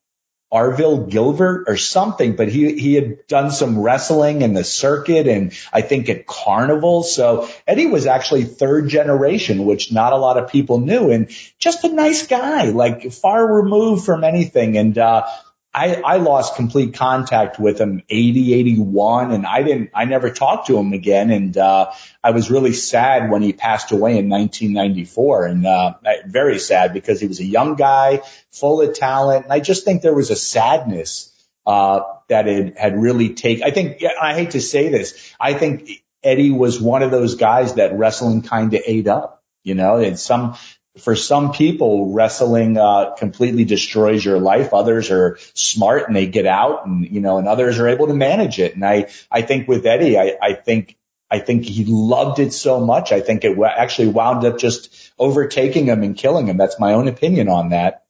[0.51, 5.53] Arville Gilbert or something, but he, he had done some wrestling in the circuit and
[5.73, 7.03] I think at carnival.
[7.03, 11.85] So Eddie was actually third generation, which not a lot of people knew and just
[11.85, 14.79] a nice guy, like far removed from anything.
[14.79, 15.27] And, uh,
[15.77, 20.69] I, I lost complete contact with him 80, 81 and I didn't, I never talked
[20.69, 21.31] to him again.
[21.31, 21.93] And, uh,
[22.25, 25.95] I was really sad when he passed away in 1994 and, uh,
[26.27, 29.45] very sad because he was a young guy full of talent.
[29.45, 31.31] And I just think there was a sadness,
[31.67, 35.35] uh, that it had really taken, I think, I hate to say this.
[35.39, 35.91] I think
[36.23, 40.19] Eddie was one of those guys that wrestling kind of ate up, you know, and
[40.19, 40.57] some,
[40.99, 44.73] for some people, wrestling uh, completely destroys your life.
[44.73, 48.15] Others are smart and they get out, and you know, and others are able to
[48.15, 48.75] manage it.
[48.75, 50.97] And I, I think with Eddie, I, I think,
[51.31, 53.13] I think he loved it so much.
[53.13, 56.57] I think it actually wound up just overtaking him and killing him.
[56.57, 58.05] That's my own opinion on that.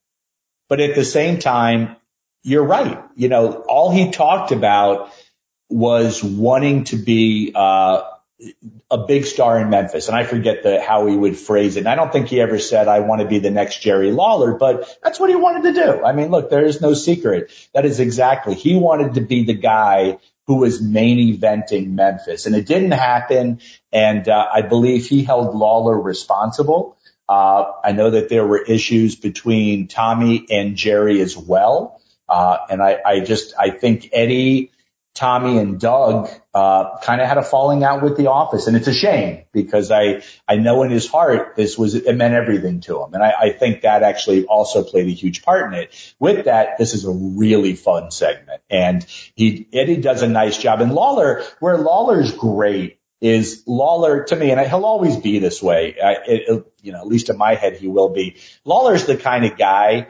[0.69, 1.95] But at the same time,
[2.43, 3.03] you're right.
[3.15, 5.11] You know, all he talked about
[5.69, 7.51] was wanting to be.
[7.53, 8.03] Uh,
[8.91, 10.07] a big star in Memphis.
[10.07, 11.79] And I forget the, how he would phrase it.
[11.79, 14.53] And I don't think he ever said, I want to be the next Jerry Lawler,
[14.53, 16.03] but that's what he wanted to do.
[16.03, 17.51] I mean, look, there is no secret.
[17.73, 22.45] That is exactly, he wanted to be the guy who was main eventing Memphis.
[22.45, 23.59] And it didn't happen.
[23.91, 26.97] And uh, I believe he held Lawler responsible.
[27.27, 32.01] Uh, I know that there were issues between Tommy and Jerry as well.
[32.29, 34.71] Uh, and I, I just, I think Eddie
[35.13, 38.87] Tommy and Doug uh, kind of had a falling out with the office, and it's
[38.87, 43.03] a shame because I I know in his heart this was it meant everything to
[43.03, 46.15] him, and I, I think that actually also played a huge part in it.
[46.17, 50.81] With that, this is a really fun segment, and he Eddie does a nice job,
[50.81, 55.95] and Lawler where Lawler's great is Lawler to me, and he'll always be this way.
[56.03, 58.37] I, it, you know, at least in my head, he will be.
[58.65, 60.07] Lawler's the kind of guy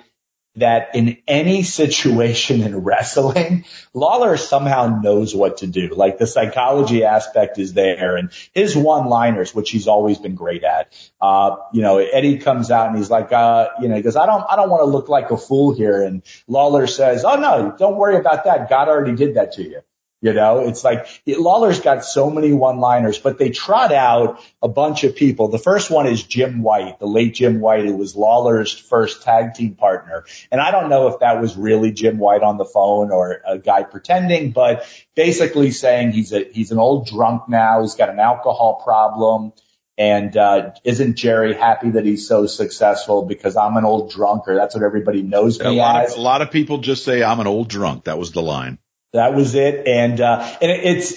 [0.57, 5.89] that in any situation in wrestling, Lawler somehow knows what to do.
[5.89, 10.63] Like the psychology aspect is there and his one liners, which he's always been great
[10.63, 10.93] at.
[11.21, 14.25] Uh, you know, Eddie comes out and he's like, uh, you know, he goes, I
[14.25, 16.01] don't, I don't want to look like a fool here.
[16.03, 18.69] And Lawler says, Oh no, don't worry about that.
[18.69, 19.81] God already did that to you.
[20.19, 25.03] You know, it's like Lawler's got so many one-liners, but they trot out a bunch
[25.03, 25.49] of people.
[25.49, 29.53] The first one is Jim White, the late Jim White, who was Lawler's first tag
[29.53, 30.25] team partner.
[30.51, 33.59] And I don't know if that was really Jim White on the phone or a
[33.59, 37.81] guy pretending, but basically saying he's a, he's an old drunk now.
[37.81, 39.53] He's got an alcohol problem.
[39.99, 44.55] And, uh, isn't Jerry happy that he's so successful because I'm an old drunk or
[44.55, 46.13] that's what everybody knows me a as?
[46.13, 48.05] Of, a lot of people just say I'm an old drunk.
[48.05, 48.79] That was the line.
[49.13, 49.87] That was it.
[49.87, 51.13] And, uh, and it's,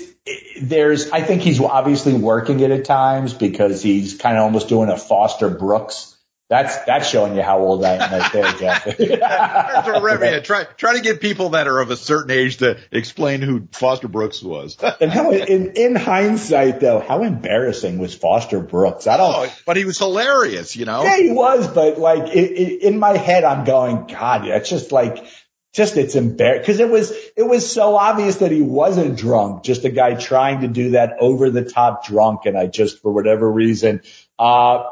[0.61, 4.89] there's, I think he's obviously working it at times because he's kind of almost doing
[4.89, 6.17] a Foster Brooks.
[6.49, 8.87] That's, that's showing you how old I am right there, Jeff.
[8.99, 9.83] yeah,
[10.41, 14.09] try, try to get people that are of a certain age to explain who Foster
[14.09, 14.77] Brooks was.
[15.01, 19.07] and how, in, in hindsight though, how embarrassing was Foster Brooks?
[19.07, 21.05] I don't, oh, but he was hilarious, you know?
[21.05, 24.91] Yeah, he was, but like it, it, in my head, I'm going, God, that's just
[24.91, 25.25] like,
[25.73, 29.85] just it's embarrassing because it was it was so obvious that he wasn't drunk, just
[29.85, 33.51] a guy trying to do that over the top drunk, and I just for whatever
[33.51, 34.03] reason,
[34.39, 34.85] uh,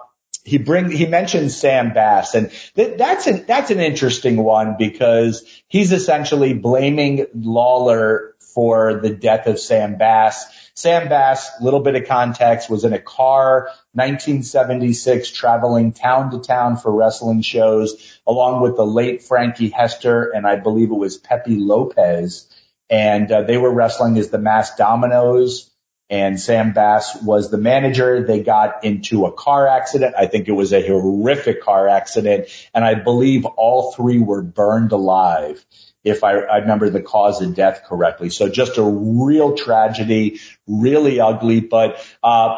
[0.44, 5.44] he bring he mentioned Sam Bass, and th- that's an that's an interesting one because
[5.66, 10.44] he's essentially blaming Lawler for the death of Sam Bass.
[10.78, 16.76] Sam Bass, little bit of context, was in a car, 1976, traveling town to town
[16.76, 21.56] for wrestling shows, along with the late Frankie Hester, and I believe it was Pepe
[21.56, 22.48] Lopez.
[22.88, 25.68] And uh, they were wrestling as the Mass Dominoes,
[26.10, 28.24] and Sam Bass was the manager.
[28.24, 30.14] They got into a car accident.
[30.16, 34.92] I think it was a horrific car accident, and I believe all three were burned
[34.92, 35.66] alive
[36.08, 38.30] if I, I remember the cause of death correctly.
[38.30, 42.56] So just a real tragedy, really ugly, but, uh,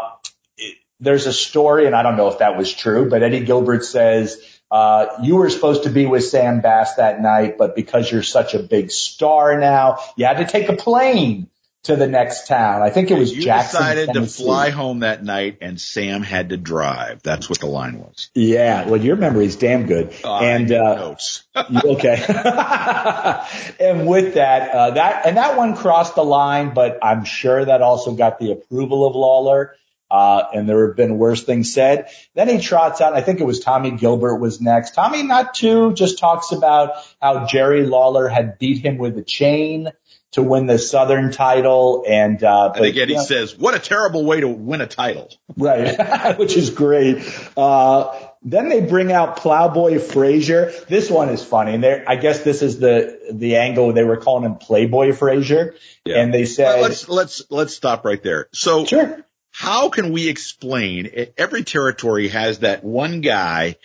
[0.56, 3.84] it, there's a story, and I don't know if that was true, but Eddie Gilbert
[3.84, 8.22] says, uh, you were supposed to be with Sam Bass that night, but because you're
[8.22, 11.49] such a big star now, you had to take a plane
[11.84, 12.82] to the next town.
[12.82, 13.80] I think it was you Jackson.
[13.80, 14.42] decided Tennessee.
[14.42, 17.22] to fly home that night, and Sam had to drive.
[17.22, 18.30] That's what the line was.
[18.34, 20.14] Yeah, well, your memory is damn good.
[20.22, 21.44] Uh, and uh, notes.
[21.56, 22.22] okay.
[23.80, 27.80] and with that, uh, that and that one crossed the line, but I'm sure that
[27.80, 29.74] also got the approval of Lawler.
[30.10, 32.08] Uh, and there have been worse things said.
[32.34, 34.94] Then he trots out, I think it was Tommy Gilbert was next.
[34.94, 39.90] Tommy, not too, just talks about how Jerry Lawler had beat him with a chain
[40.32, 42.04] to win the Southern title.
[42.08, 45.30] And, uh, but, again, he says, what a terrible way to win a title.
[45.56, 46.36] Right.
[46.38, 47.22] Which is great.
[47.56, 50.72] Uh, then they bring out Plowboy Frazier.
[50.88, 51.74] This one is funny.
[51.74, 55.74] And I guess this is the, the angle they were calling him Playboy Frazier.
[56.04, 56.20] Yeah.
[56.20, 58.48] And they said, let's, let's, let's stop right there.
[58.52, 59.24] So sure.
[59.50, 63.76] How can we explain every territory has that one guy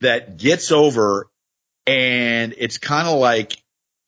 [0.00, 1.28] that gets over
[1.86, 3.56] and it's kind of like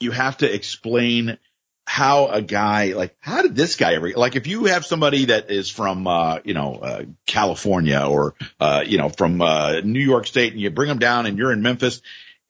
[0.00, 1.38] you have to explain
[1.86, 5.50] how a guy like how did this guy ever like if you have somebody that
[5.50, 10.26] is from uh you know uh California or uh you know from uh New York
[10.26, 12.00] state and you bring them down and you're in Memphis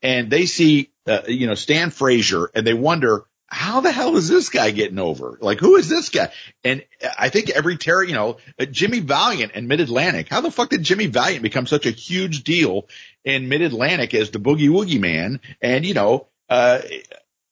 [0.03, 4.29] and they see uh, you know Stan Frazier and they wonder how the hell is
[4.29, 5.39] this guy getting over?
[5.41, 6.33] Like, who is this guy?
[6.65, 6.85] And
[7.17, 8.39] I think every terror, you know,
[8.73, 10.29] Jimmy Valiant and Mid Atlantic.
[10.29, 12.89] How the fuck did Jimmy Valiant become such a huge deal
[13.25, 15.41] in Mid Atlantic as the Boogie Woogie Man?
[15.63, 16.81] And you know, uh,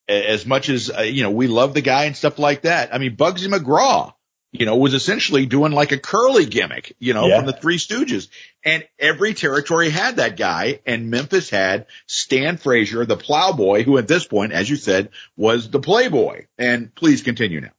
[0.09, 2.93] as much as, uh, you know, we love the guy and stuff like that.
[2.93, 4.12] I mean, Bugsy McGraw,
[4.53, 7.38] you know, was essentially doing like a curly gimmick, you know, yeah.
[7.38, 8.28] from the Three Stooges.
[8.62, 14.07] And every territory had that guy and Memphis had Stan Frazier, the plowboy, who at
[14.07, 16.46] this point, as you said, was the playboy.
[16.59, 17.72] And please continue now.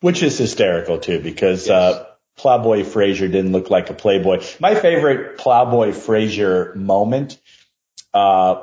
[0.00, 1.70] Which is hysterical too, because, yes.
[1.70, 2.06] uh,
[2.38, 4.42] Plowboy Frazier didn't look like a playboy.
[4.60, 7.38] My favorite Plowboy Frazier moment,
[8.14, 8.62] uh,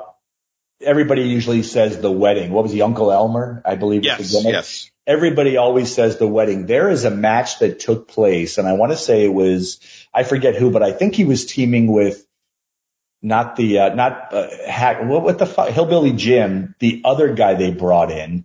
[0.80, 2.50] everybody usually says the wedding.
[2.50, 3.62] What was he, Uncle Elmer?
[3.64, 4.04] I believe.
[4.04, 4.34] Yes.
[4.42, 4.90] Yes.
[5.08, 6.66] Everybody always says the wedding.
[6.66, 9.80] There is a match that took place, and I want to say it was
[10.14, 12.24] I forget who, but I think he was teaming with
[13.22, 17.54] not the uh, not uh, hack what what the fuck hillbilly Jim, the other guy
[17.54, 18.44] they brought in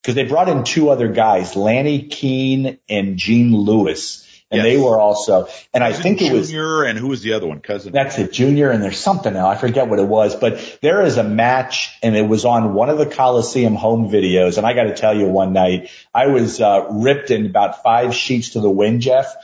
[0.00, 4.64] because they brought in two other guys, Lanny Keene and Gene Lewis and yes.
[4.64, 7.60] they were also, and I think it was Junior, and who was the other one?
[7.60, 7.92] Cousin.
[7.92, 9.56] That's it, Junior, and there's something else.
[9.56, 12.90] I forget what it was, but there is a match, and it was on one
[12.90, 14.58] of the Coliseum home videos.
[14.58, 18.14] And I got to tell you, one night I was uh, ripped in about five
[18.14, 19.34] sheets to the wind, Jeff.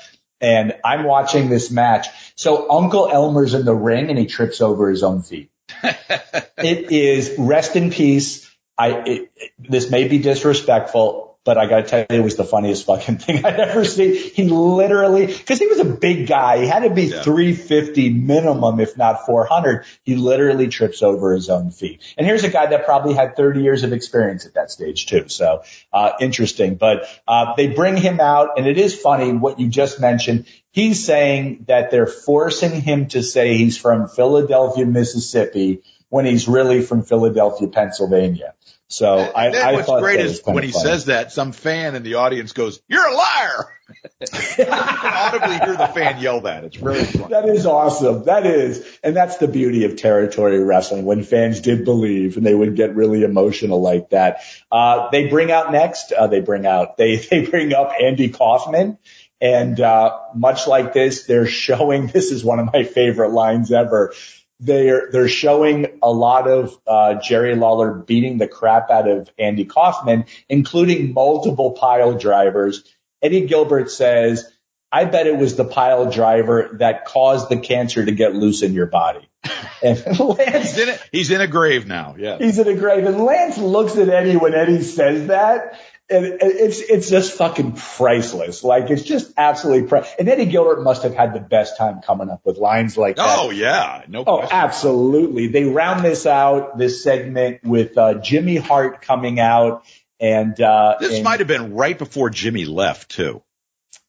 [0.42, 2.06] And I'm watching this match.
[2.34, 5.50] So Uncle Elmer's in the ring and he trips over his own feet.
[5.82, 8.50] it is rest in peace.
[8.78, 12.44] I, it, it, this may be disrespectful but I gotta tell you, it was the
[12.44, 14.14] funniest fucking thing I'd ever seen.
[14.14, 16.58] He literally, cause he was a big guy.
[16.58, 17.22] He had to be yeah.
[17.22, 19.84] 350 minimum, if not 400.
[20.02, 22.02] He literally trips over his own feet.
[22.18, 25.28] And here's a guy that probably had 30 years of experience at that stage too.
[25.28, 25.62] So,
[25.92, 30.00] uh, interesting, but, uh, they bring him out and it is funny what you just
[30.00, 30.46] mentioned.
[30.72, 36.82] He's saying that they're forcing him to say he's from Philadelphia, Mississippi when he's really
[36.82, 38.54] from Philadelphia, Pennsylvania.
[38.90, 40.84] So and I, then I what's great is when he funny.
[40.84, 43.78] says that, some fan in the audience goes, "You're a liar."
[44.20, 44.26] you
[44.56, 46.64] can audibly hear the fan yell that.
[46.64, 47.30] It's really fun.
[47.30, 48.24] That is awesome.
[48.24, 52.54] That is, and that's the beauty of territory wrestling when fans did believe and they
[52.54, 54.40] would get really emotional like that.
[54.72, 56.10] Uh, they bring out next.
[56.12, 58.98] Uh, they bring out they they bring up Andy Kaufman.
[59.42, 62.08] And uh, much like this, they're showing.
[62.12, 64.12] This is one of my favorite lines ever
[64.60, 69.64] they're they're showing a lot of uh, Jerry Lawler beating the crap out of Andy
[69.64, 72.84] Kaufman, including multiple pile drivers.
[73.22, 74.50] Eddie Gilbert says,
[74.92, 78.74] "I bet it was the pile driver that caused the cancer to get loose in
[78.74, 79.28] your body."
[79.82, 82.14] And Lance, he's in, a, he's in a grave now.
[82.18, 85.80] Yeah, he's in a grave, and Lance looks at Eddie when Eddie says that,
[86.10, 88.64] and it's it's just fucking priceless.
[88.64, 90.14] Like it's just absolutely priceless.
[90.18, 93.38] And Eddie Gilbert must have had the best time coming up with lines like that.
[93.38, 94.24] Oh yeah, no.
[94.26, 95.48] Oh, absolutely.
[95.48, 99.84] They round this out this segment with uh, Jimmy Hart coming out,
[100.18, 103.42] and uh, this and might have been right before Jimmy left too.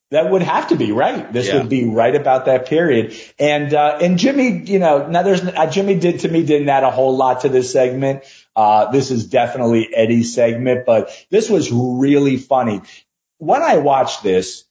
[0.09, 1.31] That would have to be right.
[1.31, 1.59] This yeah.
[1.59, 3.15] would be right about that period.
[3.39, 6.83] And uh, and Jimmy, you know, now there's uh, Jimmy did to me didn't add
[6.83, 8.23] a whole lot to this segment.
[8.55, 12.81] Uh, this is definitely Eddie's segment, but this was really funny.
[13.37, 14.65] When I watch this,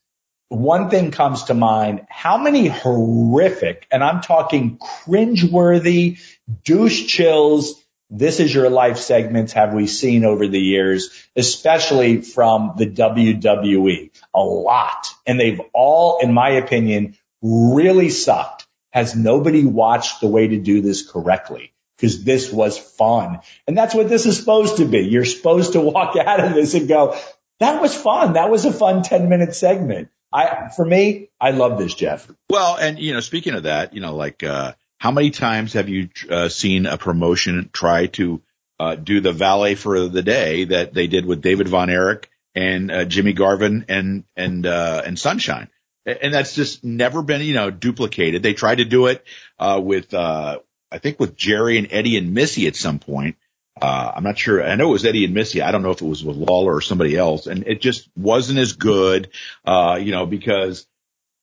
[0.49, 2.05] one thing comes to mind.
[2.09, 6.19] How many horrific, and I'm talking cringeworthy,
[6.63, 12.73] douche chills, this is your life segments have we seen over the years, especially from
[12.77, 14.11] the WWE?
[14.33, 15.07] A lot.
[15.25, 18.67] And they've all, in my opinion, really sucked.
[18.89, 21.73] Has nobody watched the way to do this correctly?
[22.01, 23.41] Because this was fun.
[23.67, 25.01] And that's what this is supposed to be.
[25.01, 27.15] You're supposed to walk out of this and go,
[27.59, 28.33] that was fun.
[28.33, 30.09] That was a fun 10 minute segment.
[30.33, 32.29] I, for me, I love this, Jeff.
[32.49, 35.89] Well, and you know, speaking of that, you know, like, uh, how many times have
[35.89, 38.41] you uh, seen a promotion try to
[38.79, 42.91] uh, do the valet for the day that they did with David Von Erich and
[42.91, 45.69] uh, Jimmy Garvin and and uh, and Sunshine?
[46.05, 48.41] And that's just never been, you know, duplicated.
[48.41, 49.23] They tried to do it
[49.59, 50.59] uh, with uh,
[50.91, 53.37] I think with Jerry and Eddie and Missy at some point.
[53.81, 54.63] Uh, I'm not sure.
[54.63, 55.61] I know it was Eddie and Missy.
[55.61, 57.47] I don't know if it was with Lawler or somebody else.
[57.47, 59.29] And it just wasn't as good,
[59.65, 60.85] uh, you know, because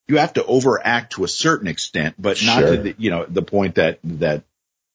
[0.07, 2.77] you have to overact to a certain extent, but not sure.
[2.77, 4.45] to the, you know, the point that, that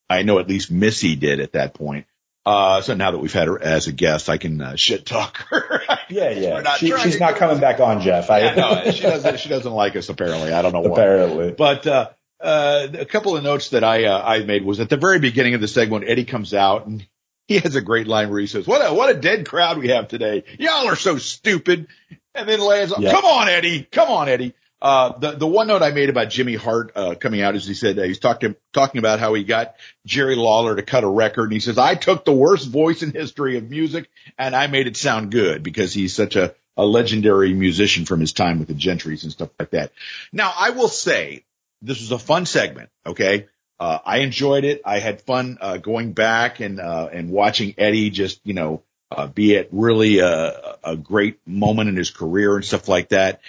[0.10, 2.06] I know at least Missy did at that point.
[2.45, 5.38] Uh, so now that we've had her as a guest, I can uh, shit talk
[5.49, 5.82] her.
[6.10, 6.76] yeah, yeah.
[6.76, 8.30] She, she's not coming back on, Jeff.
[8.30, 9.39] I, yeah, no, she doesn't.
[9.39, 10.51] She doesn't like us apparently.
[10.51, 10.91] I don't know why.
[10.91, 12.10] Apparently, but uh,
[12.44, 15.54] uh, a couple of notes that I uh, I made was at the very beginning
[15.54, 17.06] of the segment, Eddie comes out and
[17.48, 19.89] he has a great line where he says, "What a what a dead crowd we
[19.89, 20.44] have today.
[20.60, 21.88] Y'all are so stupid."
[22.36, 23.12] And then Lance, yeah.
[23.12, 23.84] "Come on, Eddie.
[23.84, 27.41] Come on, Eddie." Uh, the the one note I made about Jimmy Hart uh, coming
[27.41, 29.76] out is he said uh, he's talking talking about how he got
[30.06, 33.12] Jerry Lawler to cut a record, and he says I took the worst voice in
[33.12, 37.54] history of music and I made it sound good because he's such a a legendary
[37.54, 39.94] musician from his time with the Gentrys and stuff like that.
[40.34, 41.46] Now I will say
[41.84, 42.90] this was a fun segment.
[43.06, 43.48] Okay.
[43.80, 44.82] Uh, I enjoyed it.
[44.86, 49.28] I had fun, uh, going back and, uh, and watching Eddie just, you know, uh,
[49.28, 53.42] be at really a, a great moment in his career and stuff like that.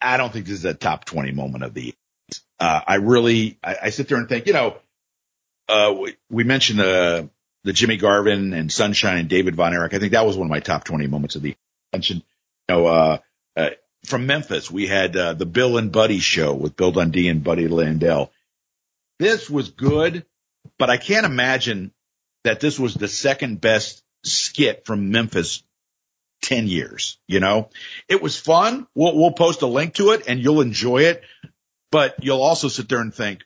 [0.00, 1.94] I don't think this is a top 20 moment of the,
[2.58, 4.76] uh, I really, I, I, sit there and think, you know,
[5.68, 7.30] uh, we, we mentioned the,
[7.64, 9.94] the Jimmy Garvin and Sunshine and David Von Erich.
[9.94, 11.54] I think that was one of my top 20 moments of the
[11.92, 12.22] mentioned,
[12.68, 13.20] you know,
[14.04, 17.68] from Memphis, we had uh, the Bill and Buddy show with Bill Dundee and Buddy
[17.68, 18.32] Landell.
[19.18, 20.26] This was good,
[20.78, 21.92] but I can't imagine
[22.44, 25.62] that this was the second best skit from Memphis
[26.42, 27.70] 10 years, you know,
[28.08, 28.86] it was fun.
[28.94, 31.22] We'll, we'll post a link to it and you'll enjoy it,
[31.90, 33.44] but you'll also sit there and think,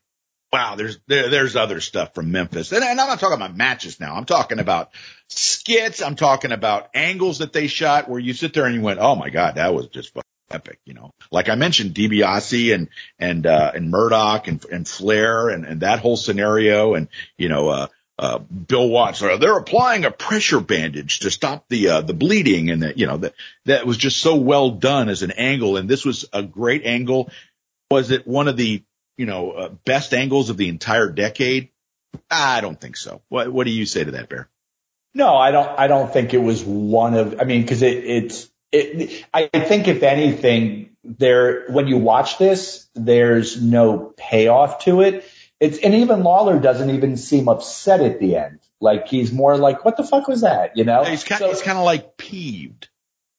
[0.51, 2.73] wow, there's, there, there's other stuff from Memphis.
[2.73, 4.15] And, and I'm not talking about matches now.
[4.15, 4.93] I'm talking about
[5.29, 6.01] skits.
[6.01, 9.15] I'm talking about angles that they shot where you sit there and you went, oh
[9.15, 10.15] my God, that was just
[10.51, 12.89] epic, you know, like I mentioned, DiBiase and,
[13.19, 17.69] and, uh, and Murdoch and, and Flair and, and that whole scenario and, you know,
[17.69, 17.87] uh,
[18.19, 22.83] uh, Bill Watts, they're applying a pressure bandage to stop the, uh, the bleeding and
[22.83, 23.35] that, you know, that,
[23.67, 25.77] that was just so well done as an angle.
[25.77, 27.31] And this was a great angle.
[27.91, 28.83] Was it one of the,
[29.19, 31.71] you know, uh, best angles of the entire decade?
[32.31, 33.21] I don't think so.
[33.29, 34.49] What, what do you say to that, Bear?
[35.15, 38.49] No, I don't, I don't think it was one of, I mean, cause it, it's,
[38.77, 45.25] it, I think if anything, there, when you watch this, there's no payoff to it.
[45.61, 48.61] It's, and even Lawler doesn't even seem upset at the end.
[48.81, 50.77] Like he's more like, what the fuck was that?
[50.77, 51.05] You know?
[51.05, 52.89] He's kind, so, he's kind of like peeved.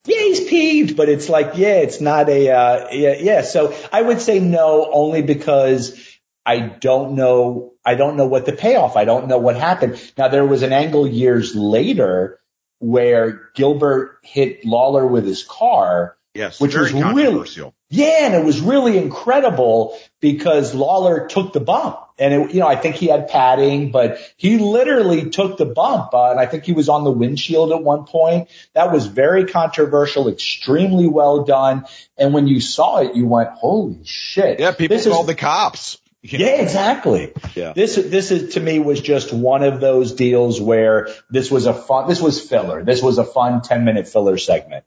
[0.06, 3.42] Yeah, he's peeved, but it's like, yeah, it's not a, uh, yeah, yeah.
[3.42, 8.52] So I would say no, only because I don't know, I don't know what the
[8.52, 8.96] payoff.
[8.96, 10.00] I don't know what happened.
[10.16, 12.40] Now there was an angle years later
[12.78, 16.16] where Gilbert hit Lawler with his car.
[16.34, 17.48] Yes, which was really,
[17.90, 21.98] yeah, and it was really incredible because Lawler took the bump.
[22.18, 26.12] And it, you know, I think he had padding, but he literally took the bump.
[26.12, 28.48] Uh, and I think he was on the windshield at one point.
[28.74, 31.86] That was very controversial, extremely well done.
[32.16, 34.60] And when you saw it, you went, holy shit.
[34.60, 35.98] Yeah, people called the cops.
[36.22, 37.32] Yeah, exactly.
[37.54, 37.72] Yeah.
[37.74, 41.74] This, this is, to me was just one of those deals where this was a
[41.74, 42.84] fun, this was filler.
[42.84, 44.84] This was a fun 10 minute filler segment.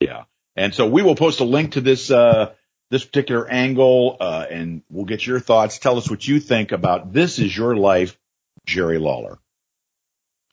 [0.00, 0.24] Yeah.
[0.56, 2.54] And so we will post a link to this, uh,
[2.90, 5.78] this particular angle, uh, and we'll get your thoughts.
[5.78, 8.18] Tell us what you think about this is your life,
[8.66, 9.38] Jerry Lawler.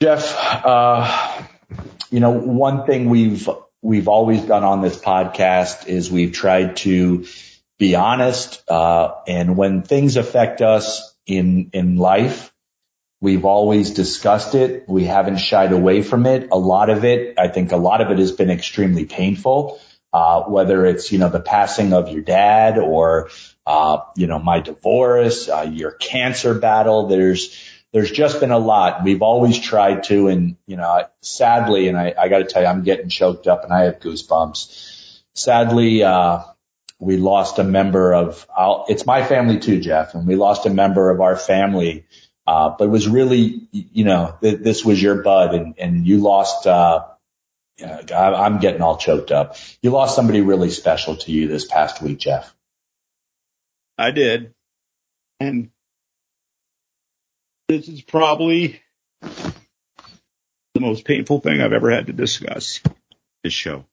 [0.02, 1.44] Jeff, uh,
[2.12, 3.50] you know, one thing we've,
[3.82, 7.26] we've always done on this podcast is we've tried to
[7.82, 8.64] be honest.
[8.70, 12.54] Uh, and when things affect us in, in life,
[13.22, 14.88] we've always discussed it.
[14.88, 16.50] We haven't shied away from it.
[16.52, 19.82] A lot of it, I think a lot of it has been extremely painful.
[20.14, 23.30] Uh, whether it's, you know, the passing of your dad or,
[23.66, 27.08] uh, you know, my divorce, uh, your cancer battle.
[27.08, 27.58] There's,
[27.94, 29.04] there's just been a lot.
[29.04, 32.68] We've always tried to, and, you know, sadly, and I, I got to tell you,
[32.68, 35.22] I'm getting choked up and I have goosebumps.
[35.34, 36.44] Sadly, uh,
[37.02, 38.48] we lost a member of,
[38.88, 42.06] it's my family too, Jeff, and we lost a member of our family.
[42.46, 46.20] Uh, but it was really, you know, th- this was your bud and, and you
[46.20, 47.06] lost, uh,
[47.84, 49.56] I'm getting all choked up.
[49.82, 52.54] You lost somebody really special to you this past week, Jeff.
[53.98, 54.54] I did.
[55.40, 55.72] And
[57.68, 58.80] this is probably
[59.22, 62.80] the most painful thing I've ever had to discuss
[63.44, 63.86] this show.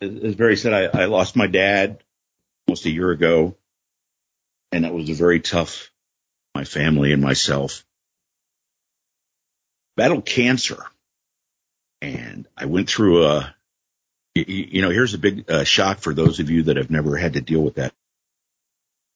[0.00, 1.98] As Barry said, I, I lost my dad
[2.66, 3.56] almost a year ago.
[4.70, 5.90] And that was a very tough,
[6.54, 7.84] my family and myself
[9.96, 10.84] battled cancer.
[12.00, 13.54] And I went through a,
[14.34, 17.34] you know, here's a big uh, shock for those of you that have never had
[17.34, 17.92] to deal with that.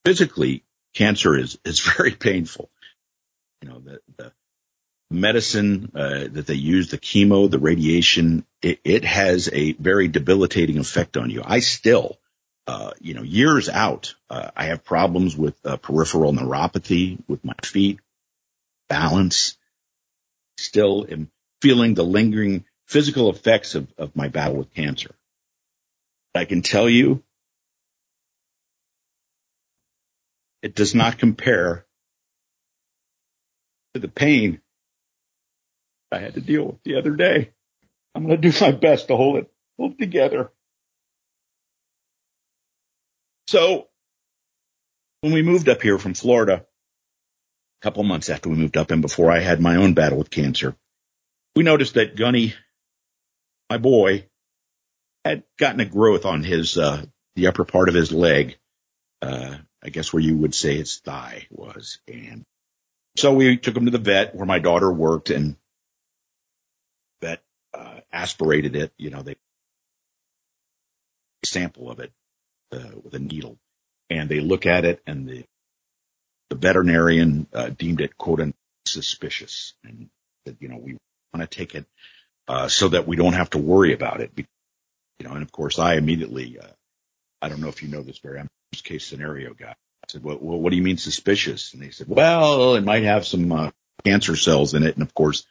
[0.05, 0.62] Physically,
[0.94, 2.70] cancer is, is very painful.
[3.62, 4.32] You know, the, the
[5.11, 10.78] medicine uh, that they use, the chemo, the radiation, it, it, has a very debilitating
[10.78, 11.42] effect on you.
[11.44, 12.18] I still
[12.66, 17.54] uh, you know, years out, uh, I have problems with uh, peripheral neuropathy with my
[17.62, 18.00] feet,
[18.88, 19.56] balance.
[20.58, 25.14] Still am feeling the lingering physical effects of, of my battle with cancer.
[26.34, 27.22] I can tell you,
[30.62, 31.86] it does not compare
[33.94, 34.60] to the pain
[36.12, 37.52] I had to deal with the other day.
[38.14, 40.50] I'm going to do my best to hold it, hold it together.
[43.49, 43.88] So
[45.20, 49.03] when we moved up here from Florida, a couple months after we moved up and
[49.03, 50.76] before I had my own battle with cancer,
[51.55, 52.55] we noticed that Gunny,
[53.70, 54.26] my boy,
[55.24, 57.05] had gotten a growth on his, uh,
[57.36, 58.59] the upper part of his leg.
[59.22, 62.01] Uh, I guess where you would say his thigh was.
[62.09, 62.44] And
[63.16, 65.57] so we took him to the vet where my daughter worked and
[67.20, 67.42] vet,
[67.72, 68.92] uh, aspirated it.
[68.99, 69.36] You know, they
[71.44, 72.12] sample of it
[72.72, 73.58] uh, with a needle,
[74.10, 75.44] and they look at it, and the
[76.50, 78.56] the veterinarian uh, deemed it quote unquote
[78.86, 80.08] suspicious, and
[80.44, 80.96] that you know we
[81.34, 81.86] want to take it
[82.48, 84.32] uh, so that we don't have to worry about it.
[84.36, 86.66] You know, and of course I immediately, uh,
[87.40, 89.70] I don't know if you know this, I'm a case scenario guy.
[89.70, 91.72] I said, well, well, what do you mean suspicious?
[91.72, 93.70] And they said, well, it might have some uh,
[94.04, 94.94] cancer cells in it.
[94.94, 95.44] And of course,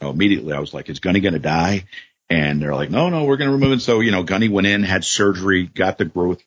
[0.00, 1.84] you know, immediately I was like, is Gunny going to die?
[2.30, 3.82] And they're like, no, no, we're going to remove it.
[3.82, 6.42] So, you know, Gunny went in, had surgery, got the growth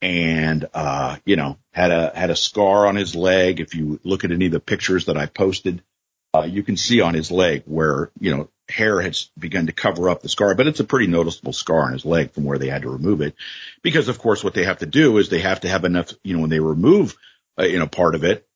[0.00, 3.60] and, uh, you know, had a, had a scar on his leg.
[3.60, 5.82] If you look at any of the pictures that I posted,
[6.34, 10.10] uh, you can see on his leg where, you know, hair has begun to cover
[10.10, 12.68] up the scar, but it's a pretty noticeable scar on his leg from where they
[12.68, 13.34] had to remove it.
[13.82, 16.34] Because of course what they have to do is they have to have enough, you
[16.34, 17.16] know, when they remove,
[17.58, 18.46] uh, you know, part of it,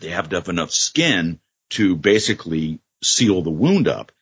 [0.00, 1.40] they have to have enough skin
[1.70, 4.12] to basically seal the wound up.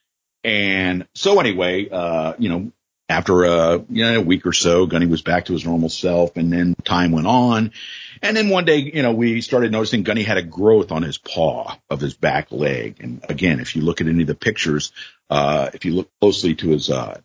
[0.42, 2.72] And so anyway, uh, you know,
[3.08, 6.36] after a, you know, a week or so, Gunny was back to his normal self
[6.36, 7.72] and then time went on.
[8.22, 11.18] And then one day, you know, we started noticing Gunny had a growth on his
[11.18, 12.96] paw of his back leg.
[13.00, 14.92] And again, if you look at any of the pictures,
[15.30, 17.20] uh, if you look closely to his, uh,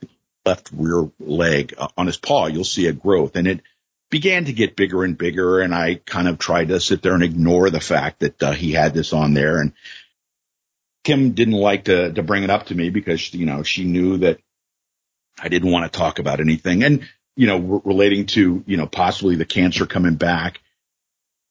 [0.46, 3.62] left rear leg uh, on his paw, you'll see a growth and it
[4.10, 5.62] began to get bigger and bigger.
[5.62, 8.72] And I kind of tried to sit there and ignore the fact that uh, he
[8.72, 9.60] had this on there.
[9.60, 9.74] And
[11.04, 14.18] Kim didn't like to, to bring it up to me because, you know, she knew
[14.18, 14.40] that
[15.42, 16.84] I didn't want to talk about anything.
[16.84, 20.62] And, you know, re- relating to, you know, possibly the cancer coming back.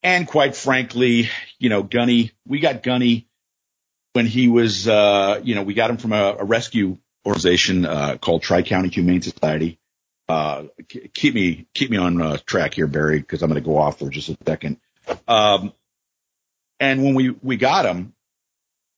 [0.02, 1.28] And quite frankly,
[1.58, 3.26] you know, Gunny, we got Gunny
[4.12, 8.16] when he was, uh, you know, we got him from a, a rescue organization, uh,
[8.16, 9.78] called Tri-County Humane Society.
[10.28, 10.64] Uh,
[11.12, 13.98] keep me, keep me on uh, track here, Barry, because I'm going to go off
[13.98, 14.78] for just a second.
[15.26, 15.72] Um,
[16.78, 18.14] and when we, we got him,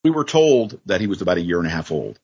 [0.05, 2.19] we were told that he was about a year and a half old.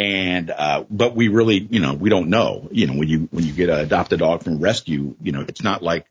[0.00, 3.44] And, uh, but we really, you know, we don't know, you know, when you, when
[3.44, 6.06] you get an adopted dog from rescue, you know, it's not like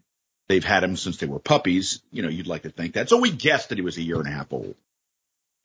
[0.47, 2.03] they've had him since they were puppies.
[2.11, 3.09] You know, you'd like to think that.
[3.09, 4.75] So we guessed that he was a year and a half old.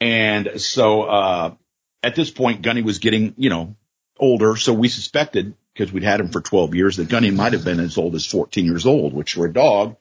[0.01, 1.55] And so, uh,
[2.03, 3.77] at this point, Gunny was getting, you know,
[4.19, 4.57] older.
[4.57, 7.79] So we suspected because we'd had him for 12 years that Gunny might have been
[7.79, 9.97] as old as 14 years old, which for a dog,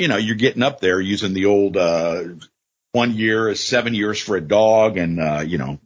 [0.00, 2.24] you know, you're getting up there using the old, uh,
[2.90, 4.96] one year is seven years for a dog.
[4.96, 5.78] And, uh, you know,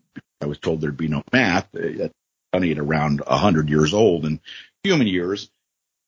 [0.44, 1.74] I was told there'd be no math.
[1.74, 2.08] Uh,
[2.54, 4.40] Gunny at around a hundred years old in
[4.84, 5.50] human years.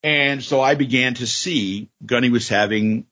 [0.01, 3.05] And so I began to see Gunny was having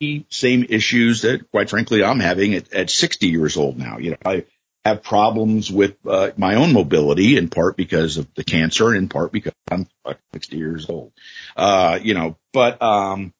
[0.00, 3.96] the same issues that quite frankly I'm having at, at 60 years old now.
[3.98, 4.44] You know, I
[4.84, 9.32] have problems with uh, my own mobility in part because of the cancer in part
[9.32, 9.86] because I'm
[10.34, 11.12] 60 years old.
[11.56, 13.32] Uh, you know, but, um,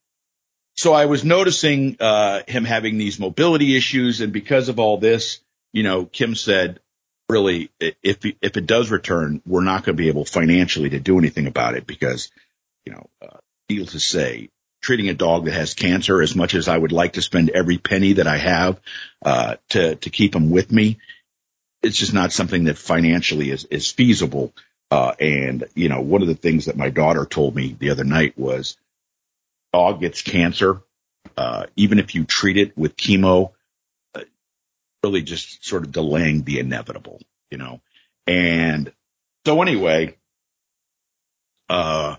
[0.77, 4.23] so I was noticing, uh, him having these mobility issues.
[4.23, 5.41] And because of all this,
[5.73, 6.81] you know, Kim said,
[7.29, 11.19] really, if, if it does return, we're not going to be able financially to do
[11.19, 12.31] anything about it because,
[12.85, 14.51] you know, uh, needless to say,
[14.83, 17.79] treating a dog that has cancer as much as I would like to spend every
[17.79, 18.81] penny that I have,
[19.25, 20.99] uh, to, to keep him with me,
[21.83, 24.53] it's just not something that financially is, is feasible.
[24.91, 28.05] Uh, and, you know, one of the things that my daughter told me the other
[28.05, 28.77] night was
[29.73, 30.83] dog gets cancer,
[31.37, 33.53] uh, even if you treat it with chemo,
[35.05, 37.81] really just sort of delaying the inevitable, you know?
[38.27, 38.91] And
[39.45, 40.17] so anyway,
[41.69, 42.17] uh,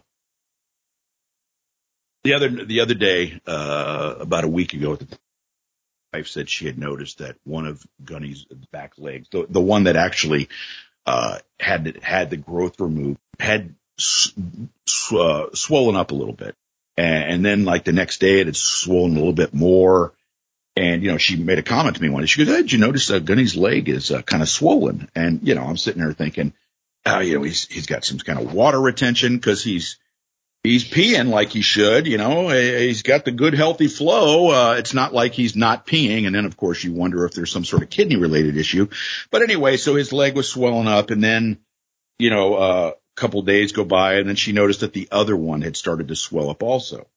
[2.23, 5.07] the other, the other day, uh, about a week ago, the
[6.13, 9.95] wife said she had noticed that one of Gunny's back legs, the, the one that
[9.95, 10.47] actually,
[11.07, 16.55] uh, had, had the growth removed, had uh, swollen up a little bit.
[16.97, 20.13] And then like the next day it had swollen a little bit more.
[20.75, 22.27] And, you know, she made a comment to me one day.
[22.27, 25.09] She goes, hey, did you notice uh, Gunny's leg is uh, kind of swollen?
[25.15, 26.53] And, you know, I'm sitting there thinking,
[27.05, 29.97] oh, you know, he's, he's got some kind of water retention because he's,
[30.63, 34.49] he's peeing like he should, you know, he's got the good healthy flow.
[34.49, 36.25] Uh, it's not like he's not peeing.
[36.25, 38.89] And then of course you wonder if there's some sort of kidney related issue.
[39.31, 41.59] But anyway, so his leg was swelling up and then,
[42.19, 45.37] you know, uh, a couple days go by and then she noticed that the other
[45.37, 47.07] one had started to swell up also.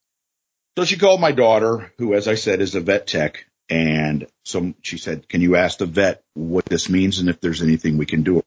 [0.77, 3.47] So she called my daughter, who, as I said, is a vet tech.
[3.71, 7.63] And so she said, can you ask the vet what this means and if there's
[7.63, 8.43] anything we can do?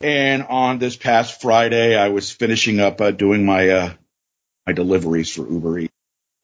[0.00, 3.92] And on this past Friday, I was finishing up uh, doing my uh,
[4.66, 5.94] my deliveries for Uber Eats,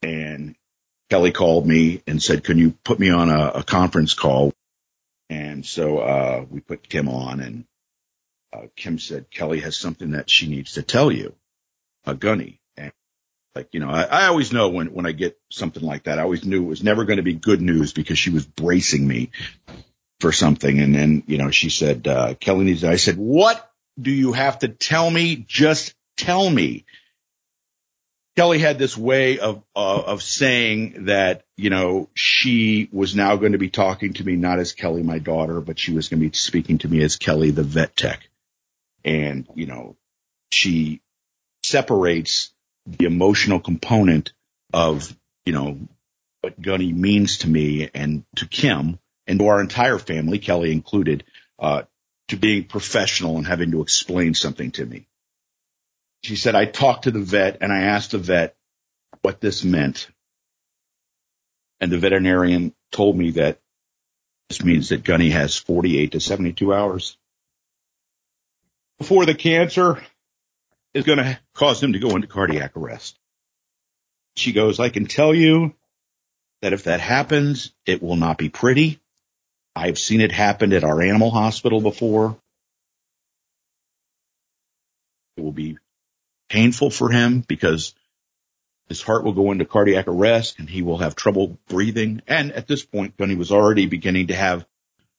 [0.02, 0.56] and
[1.10, 4.54] Kelly called me and said, "Can you put me on a, a conference call?"
[5.28, 7.64] And so uh, we put Kim on, and
[8.54, 11.34] uh, Kim said, "Kelly has something that she needs to tell you,
[12.06, 12.61] a gunny."
[13.54, 16.22] Like you know, I, I always know when when I get something like that, I
[16.22, 19.30] always knew it was never going to be good news because she was bracing me
[20.22, 20.78] for something.
[20.80, 24.60] And then, you know, she said, uh, Kelly needs, I said, what do you have
[24.60, 25.44] to tell me?
[25.46, 26.86] Just tell me.
[28.36, 33.52] Kelly had this way of, uh, of saying that, you know, she was now going
[33.52, 36.28] to be talking to me not as Kelly, my daughter, but she was going to
[36.28, 38.26] be speaking to me as Kelly, the vet tech.
[39.04, 39.96] And, you know,
[40.50, 41.02] she
[41.64, 42.52] separates
[42.86, 44.32] the emotional component
[44.72, 45.14] of,
[45.44, 45.78] you know,
[46.40, 51.24] what Gunny means to me and to Kim and to our entire family, Kelly included,
[51.58, 51.82] uh,
[52.28, 55.06] to being professional and having to explain something to me.
[56.24, 58.56] She said, I talked to the vet and I asked the vet
[59.22, 60.08] what this meant.
[61.80, 63.60] And the veterinarian told me that
[64.48, 67.16] this means that Gunny has 48 to 72 hours
[68.98, 70.00] before the cancer
[70.94, 73.18] is going to cause him to go into cardiac arrest.
[74.36, 75.74] She goes, I can tell you
[76.60, 79.00] that if that happens, it will not be pretty.
[79.74, 82.36] I've seen it happen at our animal hospital before.
[85.36, 85.78] It will be
[86.48, 87.94] painful for him because
[88.88, 92.20] his heart will go into cardiac arrest and he will have trouble breathing.
[92.26, 94.66] And at this point, Gunny was already beginning to have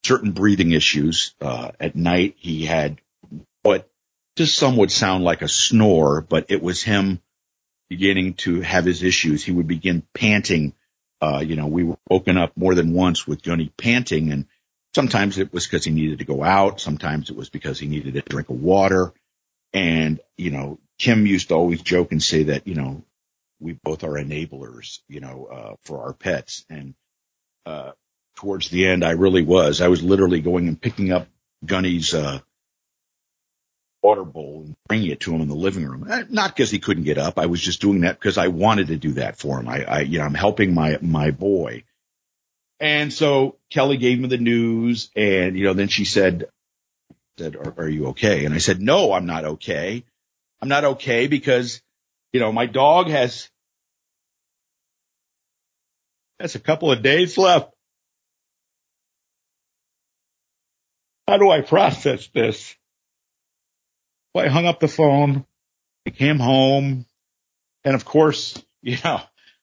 [0.06, 1.34] certain breathing issues.
[1.42, 3.02] Uh, at night, he had
[3.64, 3.90] what
[4.38, 7.22] to some would sound like a snore, but it was him
[7.90, 9.44] beginning to have his issues.
[9.44, 10.74] He would begin panting.
[11.22, 14.46] Uh, you know, we were woken up more than once with Gunny panting and
[14.94, 16.80] sometimes it was because he needed to go out.
[16.80, 19.14] Sometimes it was because he needed a drink of water.
[19.74, 23.04] And, you know, Kim used to always joke and say that, you know,
[23.60, 26.66] we both are enablers, you know, uh, for our pets.
[26.70, 26.94] And,
[27.66, 27.92] uh,
[28.36, 29.82] towards the end, I really was.
[29.82, 31.28] I was literally going and picking up
[31.66, 32.40] Gunny's, uh,
[34.04, 36.06] water bowl and bringing it to him in the living room.
[36.12, 37.40] Eh, not because he couldn't get up.
[37.40, 39.68] I was just doing that because I wanted to do that for him.
[39.68, 41.84] I, I, you know, I'm helping my, my boy.
[42.80, 46.50] And so Kelly gave me the news and, you know, then she said,
[47.40, 48.46] said, are, are you okay?
[48.46, 50.04] And I said, no, I'm not okay.
[50.62, 51.82] I'm not okay because,
[52.34, 53.50] you know, my dog has,
[56.40, 57.72] has a couple of days left.
[61.26, 62.76] How do I process this?
[64.36, 65.46] I hung up the phone.
[66.08, 67.06] I came home.
[67.84, 69.22] And of course, you know,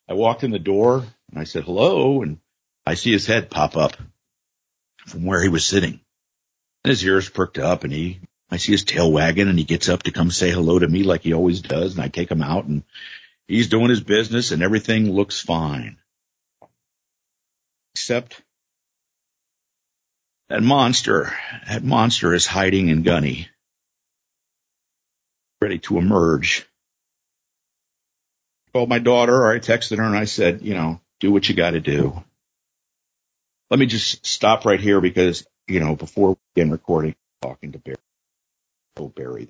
[0.08, 2.22] I walked in the door and I said, hello.
[2.22, 2.38] And
[2.86, 3.96] I see his head pop up
[5.06, 6.00] from where he was sitting.
[6.84, 9.88] And his ears perked up and he, I see his tail wagging and he gets
[9.88, 11.94] up to come say hello to me like he always does.
[11.94, 12.84] And I take him out and
[13.48, 15.98] he's doing his business and everything looks fine.
[17.94, 18.40] Except
[20.48, 21.32] that monster,
[21.68, 23.48] that monster is hiding in Gunny
[25.60, 26.66] ready to emerge.
[28.72, 31.54] Called my daughter or I texted her and I said, you know, do what you
[31.54, 32.22] got to do.
[33.68, 37.78] Let me just stop right here because, you know, before we begin recording, talking to
[37.78, 37.96] Barry.
[38.96, 39.48] Oh, Barry.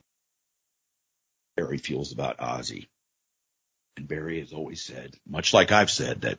[1.56, 2.88] Barry feels about Ozzy.
[3.96, 6.38] And Barry has always said, much like I've said, that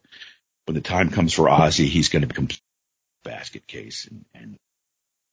[0.66, 2.48] when the time comes for Ozzy, he's going to become
[3.24, 4.08] basket case.
[4.10, 4.58] And, and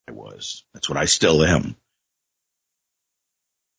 [0.08, 0.64] I was.
[0.74, 1.76] That's what I still am.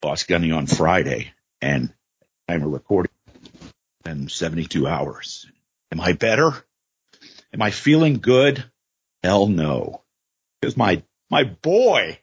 [0.01, 1.93] Boss Gunny on Friday and
[2.47, 3.11] I'm recording
[4.05, 5.45] in 72 hours.
[5.91, 6.51] Am I better?
[7.53, 8.63] Am I feeling good?
[9.23, 10.03] Hell no.
[10.61, 12.19] Because my, my boy,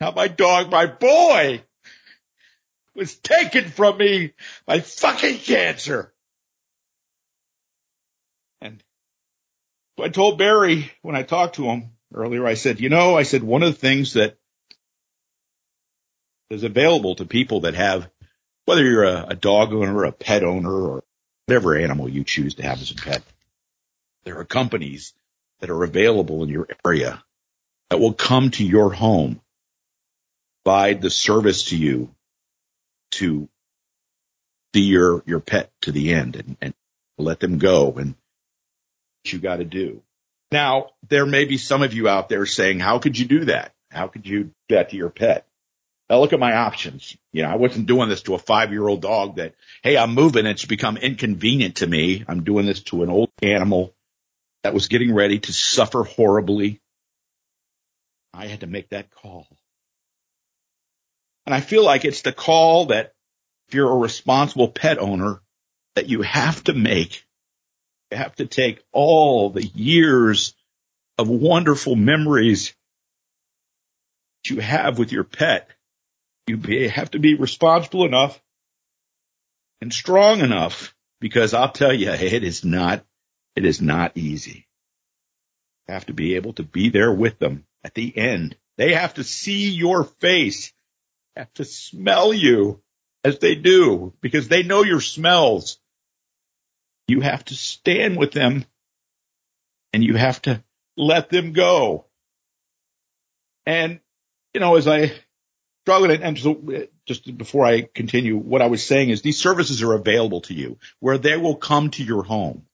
[0.00, 1.62] not my dog, my boy
[2.94, 4.32] was taken from me
[4.66, 6.12] by fucking cancer.
[8.60, 8.82] And
[10.00, 13.42] I told Barry when I talked to him earlier, I said, you know, I said,
[13.42, 14.38] one of the things that
[16.50, 18.08] is available to people that have,
[18.64, 21.04] whether you're a, a dog owner, a pet owner, or
[21.46, 23.22] whatever animal you choose to have as a pet.
[24.24, 25.12] There are companies
[25.60, 27.22] that are available in your area
[27.90, 29.40] that will come to your home,
[30.64, 32.10] provide the service to you
[33.12, 33.48] to
[34.74, 36.74] see your, your pet to the end and, and
[37.18, 40.02] let them go and what you got to do.
[40.50, 43.72] Now, there may be some of you out there saying, how could you do that?
[43.90, 45.46] How could you do that to your pet?
[46.10, 47.16] Now look at my options.
[47.32, 50.14] You know, I wasn't doing this to a five year old dog that, hey, I'm
[50.14, 50.46] moving.
[50.46, 52.24] It's become inconvenient to me.
[52.28, 53.94] I'm doing this to an old animal
[54.62, 56.80] that was getting ready to suffer horribly.
[58.32, 59.46] I had to make that call.
[61.46, 63.12] And I feel like it's the call that
[63.68, 65.40] if you're a responsible pet owner
[65.94, 67.24] that you have to make.
[68.10, 70.54] You have to take all the years
[71.18, 72.74] of wonderful memories
[74.42, 75.68] that you have with your pet
[76.46, 78.40] you have to be responsible enough
[79.80, 83.04] and strong enough because I'll tell you, it is not,
[83.56, 84.66] it is not easy.
[85.86, 88.56] You have to be able to be there with them at the end.
[88.76, 90.72] They have to see your face,
[91.36, 92.82] have to smell you
[93.22, 95.78] as they do because they know your smells.
[97.06, 98.64] You have to stand with them
[99.92, 100.62] and you have to
[100.96, 102.06] let them go.
[103.66, 104.00] And,
[104.52, 105.12] you know, as I
[105.84, 106.22] struggling.
[106.22, 109.92] And so uh, just before I continue, what I was saying is these services are
[109.92, 112.64] available to you where they will come to your home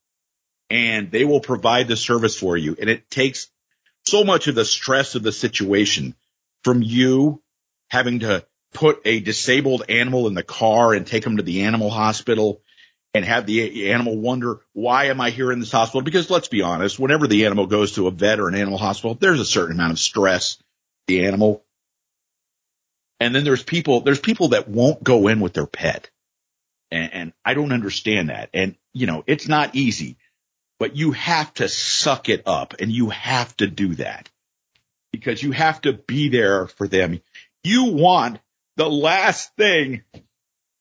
[0.70, 2.76] and they will provide the service for you.
[2.80, 3.48] And it takes
[4.04, 6.14] so much of the stress of the situation
[6.62, 7.42] from you
[7.88, 11.90] having to put a disabled animal in the car and take them to the animal
[11.90, 12.62] hospital
[13.12, 16.02] and have the animal wonder, why am I here in this hospital?
[16.02, 19.16] Because let's be honest, whenever the animal goes to a vet or an animal hospital,
[19.16, 20.58] there's a certain amount of stress,
[21.08, 21.64] the animal.
[23.20, 26.10] And then there's people, there's people that won't go in with their pet.
[26.90, 28.48] And, and I don't understand that.
[28.54, 30.16] And, you know, it's not easy,
[30.78, 34.30] but you have to suck it up and you have to do that
[35.12, 37.20] because you have to be there for them.
[37.62, 38.40] You want
[38.76, 40.02] the last thing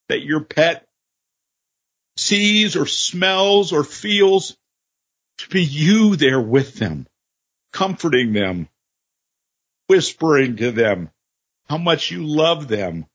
[0.08, 0.88] that your pet
[2.16, 4.58] sees or smells or feels
[5.40, 7.06] to be you there with them,
[7.74, 8.70] comforting them,
[9.88, 11.10] whispering to them
[11.70, 13.06] how much you love them,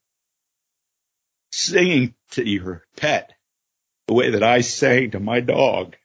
[1.50, 3.32] singing to your pet
[4.06, 5.96] the way that I sang to my dog,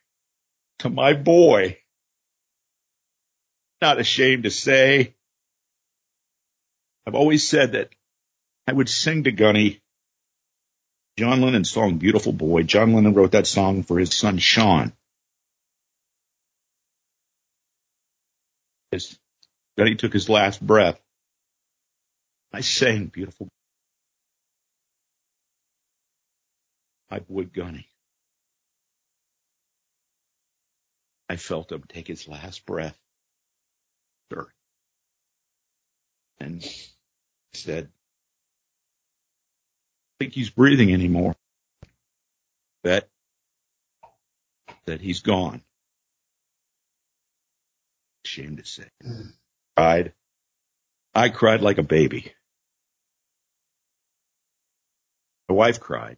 [0.79, 1.77] to my boy.
[3.81, 5.13] Not ashamed to say,
[7.05, 7.89] I've always said that
[8.67, 9.81] I would sing to Gunny
[11.17, 12.63] John Lennon's song Beautiful Boy.
[12.63, 14.93] John Lennon wrote that song for his son Sean.
[18.91, 19.17] As
[19.77, 20.99] Gunny took his last breath,
[22.51, 23.47] I sang Beautiful
[27.09, 27.87] My boy Gunny.
[31.27, 32.97] I felt him take his last breath.
[34.31, 34.47] Sir.
[36.39, 36.63] And
[37.53, 37.89] said, I
[40.23, 41.35] think he's breathing anymore.
[42.83, 43.09] That
[44.85, 45.61] that he's gone.
[48.25, 48.89] Ashamed to say.
[49.03, 49.29] Hmm.
[49.75, 50.13] Cried.
[51.13, 52.33] I cried like a baby.
[55.49, 56.17] My wife cried.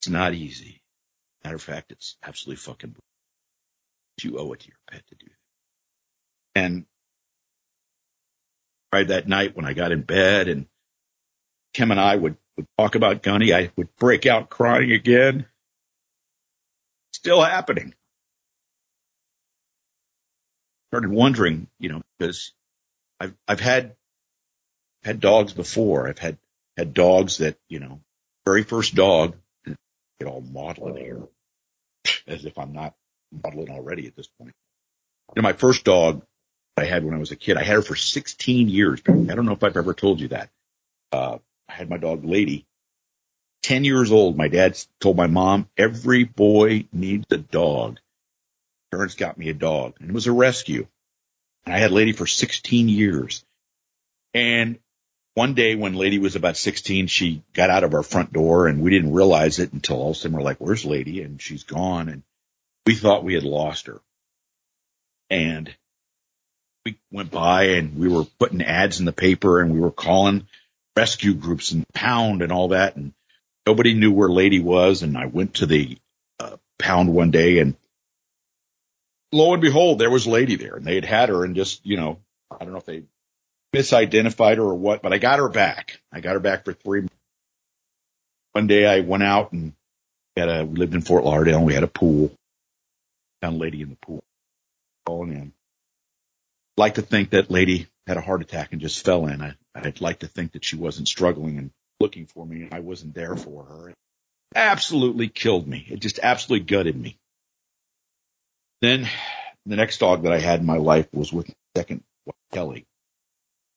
[0.00, 0.82] It's not easy.
[1.44, 2.96] Matter of fact, it's absolutely fucking.
[4.22, 6.60] You owe it to your pet to do that.
[6.62, 6.86] And
[8.92, 10.66] right that night when I got in bed and
[11.74, 13.52] Kim and I would, would talk about Gunny.
[13.52, 15.44] I would break out crying again.
[17.12, 17.94] Still happening.
[20.90, 22.52] Started wondering, you know, because
[23.20, 23.96] I've, I've had,
[25.06, 26.08] had dogs before.
[26.08, 26.36] I've had,
[26.76, 28.00] had dogs that, you know,
[28.44, 31.22] very first dog, get all maudlin here
[32.26, 32.94] as if I'm not
[33.30, 34.52] maudlin already at this point.
[35.34, 36.22] You know, my first dog
[36.76, 37.56] I had when I was a kid.
[37.56, 39.00] I had her for 16 years.
[39.08, 40.50] I don't know if I've ever told you that.
[41.12, 41.38] Uh,
[41.68, 42.66] I had my dog Lady.
[43.62, 44.36] 10 years old.
[44.36, 47.98] My dad told my mom, every boy needs a dog.
[48.90, 50.86] Parents got me a dog and it was a rescue.
[51.64, 53.44] And I had Lady for 16 years.
[54.34, 54.78] And
[55.36, 58.80] one day when Lady was about 16, she got out of our front door and
[58.80, 61.20] we didn't realize it until all of a sudden we're like, where's Lady?
[61.20, 62.08] And she's gone.
[62.08, 62.22] And
[62.86, 64.00] we thought we had lost her.
[65.28, 65.70] And
[66.86, 70.48] week went by and we were putting ads in the paper and we were calling
[70.96, 72.96] rescue groups and pound and all that.
[72.96, 73.12] And
[73.66, 75.02] nobody knew where lady was.
[75.02, 75.98] And I went to the
[76.40, 77.76] uh, pound one day and
[79.32, 81.98] lo and behold, there was lady there and they had had her and just, you
[81.98, 82.20] know,
[82.50, 83.02] I don't know if they
[83.76, 86.00] misidentified her or what, but I got her back.
[86.12, 87.06] I got her back for three.
[88.52, 89.72] One day I went out and
[90.36, 92.32] had a, we lived in Fort Lauderdale and we had a pool.
[93.42, 94.22] Found lady in the pool
[95.04, 95.52] calling in
[96.76, 99.42] like to think that lady had a heart attack and just fell in.
[99.42, 101.70] I, I'd like to think that she wasn't struggling and
[102.00, 103.88] looking for me and I wasn't there for her.
[103.90, 103.96] It
[104.54, 105.86] absolutely killed me.
[105.88, 107.18] It just absolutely gutted me.
[108.82, 109.08] Then
[109.64, 112.02] the next dog that I had in my life was with second
[112.52, 112.84] Kelly.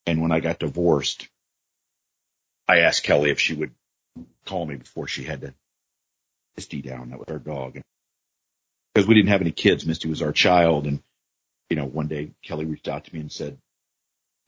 [0.06, 1.28] And when I got divorced,
[2.68, 3.72] I asked Kelly if she would
[4.46, 5.54] call me before she had to
[6.58, 7.12] Misty down.
[7.12, 7.80] That was our dog.
[8.94, 9.86] Because we didn't have any kids.
[9.86, 11.02] Misty was our child and
[11.70, 13.58] you know, one day Kelly reached out to me and said,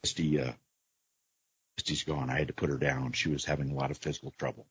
[0.02, 0.52] Misty, uh,
[1.76, 2.30] Misty's gone.
[2.30, 3.12] I had to put her down.
[3.12, 4.66] She was having a lot of physical trouble.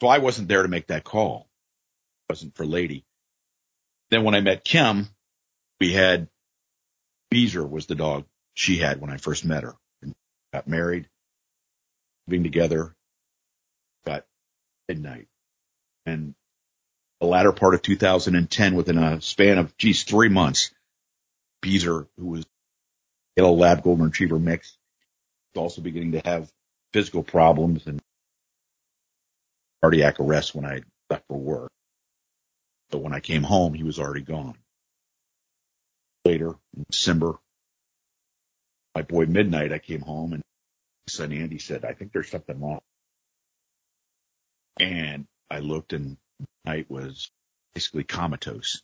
[0.00, 1.48] So I wasn't there to make that call.
[2.28, 3.04] It wasn't for Lady.
[4.10, 5.08] Then when I met Kim,
[5.78, 6.28] we had
[7.30, 8.24] Beezer was the dog
[8.54, 9.76] she had when I first met her.
[10.52, 11.08] Got married,
[12.26, 12.94] living together,
[14.06, 14.26] got
[14.88, 15.28] midnight.
[16.06, 16.34] And
[17.20, 20.72] the latter part of 2010, within a span of, geez, three months,
[21.62, 22.46] Beezer, who was
[23.36, 24.76] yellow lab golden retriever mix,
[25.54, 26.50] was also beginning to have
[26.92, 28.00] physical problems and
[29.82, 31.70] cardiac arrest when I left for work.
[32.92, 34.56] So when I came home, he was already gone.
[36.24, 37.38] Later in December,
[38.94, 40.42] my boy Midnight, I came home and
[41.08, 42.80] son Andy said, I think there's something wrong.
[44.80, 46.16] And I looked and
[46.64, 47.30] Midnight was
[47.74, 48.82] basically comatose.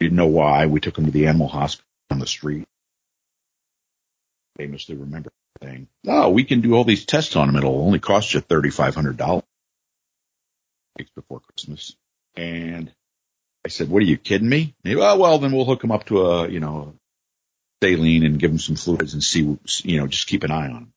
[0.00, 0.66] Didn't know why.
[0.66, 2.66] We took him to the animal hospital on the street.
[4.56, 5.30] famously remember
[5.62, 7.56] saying, "Oh, we can do all these tests on him.
[7.56, 9.44] It'll only cost you thirty five hundred dollars."
[10.98, 11.96] Weeks before Christmas,
[12.36, 12.92] and
[13.64, 16.06] I said, "What are you kidding me?" He, oh, well, then we'll hook him up
[16.06, 16.94] to a you know
[17.82, 20.72] saline and give him some fluids and see you know just keep an eye on
[20.76, 20.94] him.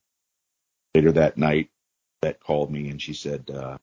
[0.95, 1.69] Later that night,
[2.21, 3.77] that called me and she said, uh,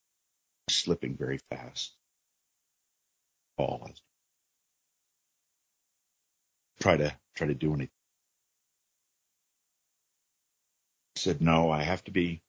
[0.71, 1.93] "Slipping very fast."
[3.59, 3.91] Paul,
[6.81, 7.91] try to try to do anything.
[11.17, 12.43] I said, no, I have to be.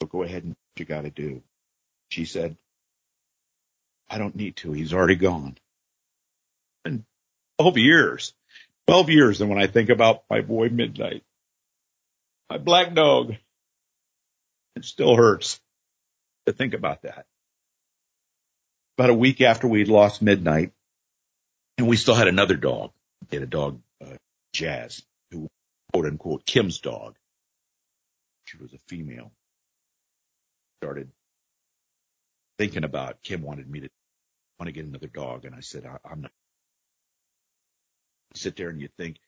[0.00, 1.42] So go ahead and what you got to do.
[2.10, 2.56] She said,
[4.10, 4.72] I don't need to.
[4.72, 5.56] He's already gone.
[6.84, 7.04] And
[7.58, 8.34] 12 years,
[8.86, 9.40] 12 years.
[9.40, 11.22] And when I think about my boy Midnight,
[12.50, 13.34] my black dog,
[14.76, 15.60] it still hurts
[16.46, 17.26] to think about that.
[18.98, 20.72] About a week after we'd lost Midnight,
[21.78, 22.92] and we still had another dog.
[23.30, 24.16] We had a dog, uh,
[24.52, 25.48] Jazz, who
[25.92, 27.16] quote unquote Kim's dog.
[28.44, 29.32] She was a female.
[30.82, 31.10] Started
[32.58, 33.88] thinking about Kim wanted me to
[34.58, 36.32] want to get another dog, and I said I, I'm not.
[38.34, 39.18] Sit there and you think,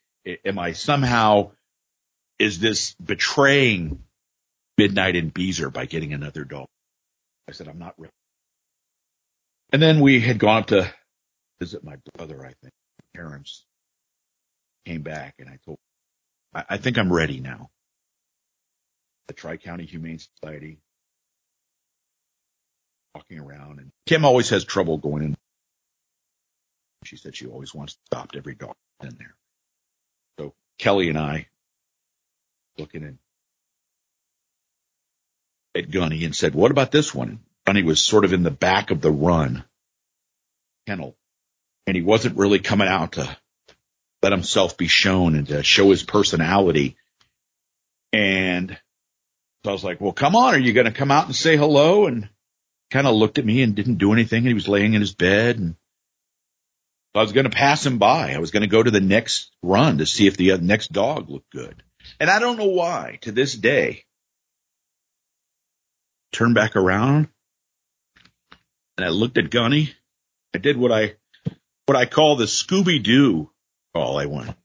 [0.45, 1.53] am I somehow
[2.39, 4.03] is this betraying
[4.77, 6.67] Midnight and Beezer by getting another dog?
[7.49, 8.13] I said I'm not ready.
[9.73, 10.93] And then we had gone up to
[11.61, 12.73] visit my brother, I think.
[13.15, 13.65] Parents
[14.87, 15.79] came back and I told,
[16.55, 17.71] I, I think I'm ready now.
[19.29, 20.79] The Tri-County Humane Society,
[23.15, 25.37] walking around and Kim always has trouble going in.
[27.05, 28.75] She said she always wants to stop every dog
[29.05, 29.35] in there.
[30.39, 31.47] So Kelly and I
[32.79, 33.19] looking in
[35.77, 37.41] at Gunny and said, what about this one?
[37.67, 39.65] Gunny was sort of in the back of the run
[40.87, 41.17] kennel
[41.87, 43.37] and he wasn't really coming out to
[44.23, 46.97] let himself be shown and to show his personality.
[48.13, 48.79] And
[49.65, 50.55] so I was like, well, come on.
[50.55, 52.07] Are you going to come out and say hello?
[52.07, 52.29] And
[52.91, 54.39] kind of looked at me and didn't do anything.
[54.39, 55.77] And he was laying in his bed and
[57.15, 58.33] I was going to pass him by.
[58.33, 60.93] I was going to go to the next run to see if the uh, next
[60.93, 61.83] dog looked good.
[62.19, 64.05] And I don't know why to this day,
[66.33, 67.29] turned back around
[68.97, 69.95] and I looked at Gunny.
[70.55, 71.15] I did what I
[71.87, 73.51] what I call the Scooby Doo
[73.95, 74.19] call.
[74.19, 74.57] I went.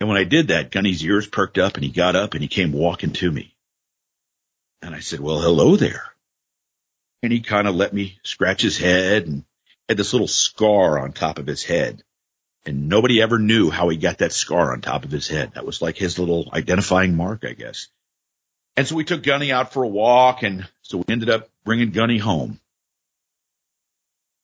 [0.00, 2.48] And when I did that, Gunny's ears perked up and he got up and he
[2.48, 3.54] came walking to me.
[4.82, 6.04] And I said, well, hello there.
[7.22, 9.44] And he kind of let me scratch his head and
[9.90, 12.02] had this little scar on top of his head.
[12.64, 15.52] And nobody ever knew how he got that scar on top of his head.
[15.54, 17.88] That was like his little identifying mark, I guess.
[18.76, 21.90] And so we took Gunny out for a walk and so we ended up bringing
[21.90, 22.60] Gunny home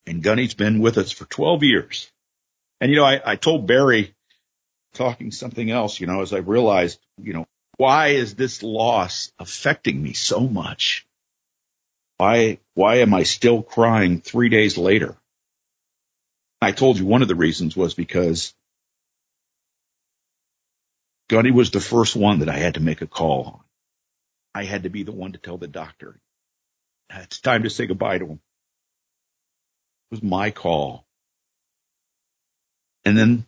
[0.05, 2.11] and Gunny's been with us for 12 years.
[2.81, 4.15] And you know, I, I told Barry
[4.95, 10.03] talking something else, you know, as I realized, you know, why is this loss affecting
[10.03, 11.07] me so much?
[12.17, 15.17] Why, why am I still crying three days later?
[16.61, 18.55] I told you one of the reasons was because
[21.29, 23.61] Gunny was the first one that I had to make a call on.
[24.55, 26.21] I had to be the one to tell the doctor
[27.11, 28.41] it's time to say goodbye to him.
[30.11, 31.07] It was my call.
[33.05, 33.47] And then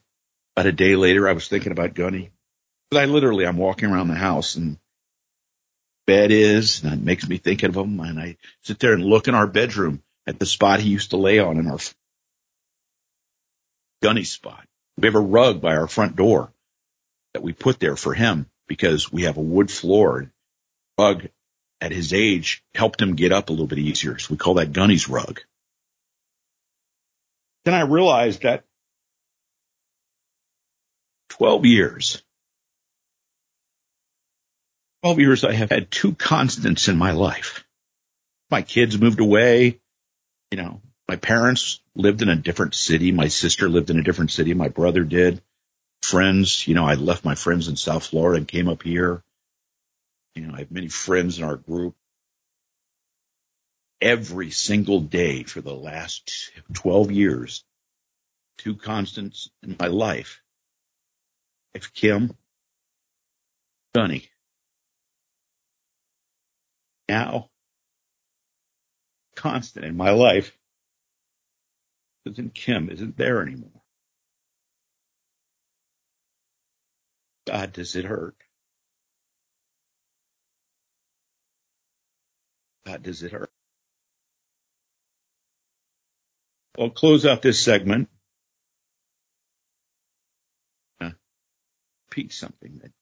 [0.57, 2.31] about a day later, I was thinking about Gunny.
[2.95, 4.79] I literally, I'm walking around the house and
[6.07, 8.01] bed is, and it makes me think of him.
[8.01, 11.17] And I sit there and look in our bedroom at the spot he used to
[11.17, 11.79] lay on in our
[14.03, 14.65] Gunny spot.
[14.97, 16.53] We have a rug by our front door
[17.35, 20.31] that we put there for him because we have a wood floor.
[20.99, 21.29] Rug
[21.81, 24.19] at his age helped him get up a little bit easier.
[24.19, 25.41] So we call that Gunny's rug.
[27.65, 28.65] Then I realized that
[31.31, 32.23] 12 years,
[35.03, 37.65] 12 years I have had two constants in my life.
[38.51, 39.81] My kids moved away.
[40.51, 43.13] You know, my parents lived in a different city.
[43.13, 44.53] My sister lived in a different city.
[44.53, 45.43] My brother did.
[46.03, 49.23] Friends, you know, I left my friends in South Florida and came up here.
[50.35, 51.97] You know, I have many friends in our group.
[54.01, 57.65] Every single day for the last 12 years,
[58.59, 60.41] two constants in my life.
[61.75, 62.37] If Kim,
[63.95, 64.29] Gunny.
[67.09, 67.49] Now,
[69.35, 70.58] constant in my life
[72.29, 73.83] isn't Kim, isn't there anymore.
[77.47, 78.37] God, does it hurt?
[82.87, 83.51] God, does it hurt?
[86.79, 88.09] I'll close out this segment
[91.01, 91.11] uh,
[92.11, 92.93] repeat something that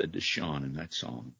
[0.00, 1.34] said to Sean in that song.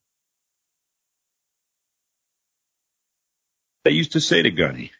[3.84, 4.92] They used to say to Gunny,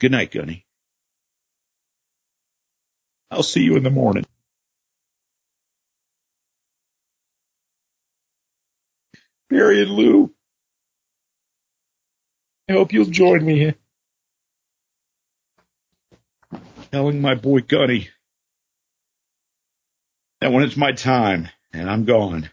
[0.00, 0.66] Good night, Gunny.
[3.30, 4.26] I'll see you in the morning.
[9.50, 10.34] Barry and Lou,
[12.68, 13.74] I hope you'll join me here.
[16.92, 18.08] Telling my boy Gunny
[20.40, 22.50] that when it's my time and I'm gone,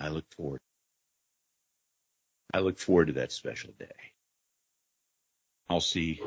[0.00, 0.60] I look forward.
[2.56, 4.14] I look forward to that special day.
[5.68, 6.22] I'll see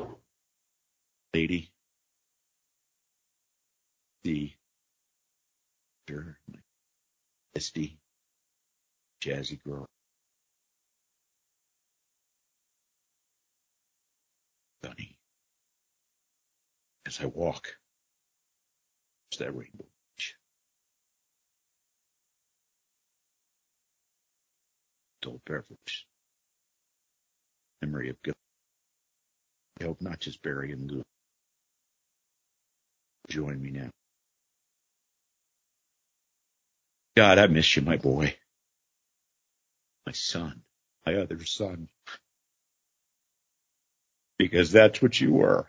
[1.34, 1.72] lady,
[4.22, 4.52] the
[7.52, 7.98] misty,
[9.20, 9.86] jazzy girl.
[14.84, 15.18] Gunny,
[17.06, 17.76] as I walk,
[19.32, 19.84] it's that rainbow.
[25.26, 26.06] Old beverage.
[27.82, 28.34] Memory of good.
[29.80, 31.02] I hope not just Barry and Lou.
[33.28, 33.90] Join me now.
[37.16, 38.36] God, I miss you, my boy.
[40.06, 40.62] My son.
[41.06, 41.88] My other son.
[44.38, 45.68] Because that's what you were.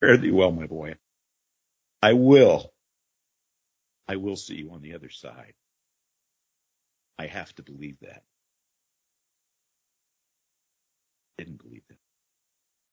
[0.00, 0.96] Fare thee well, my boy.
[2.02, 2.72] I will.
[4.08, 5.54] I will see you on the other side.
[7.18, 8.22] I have to believe that.
[11.44, 11.99] didn't believe it.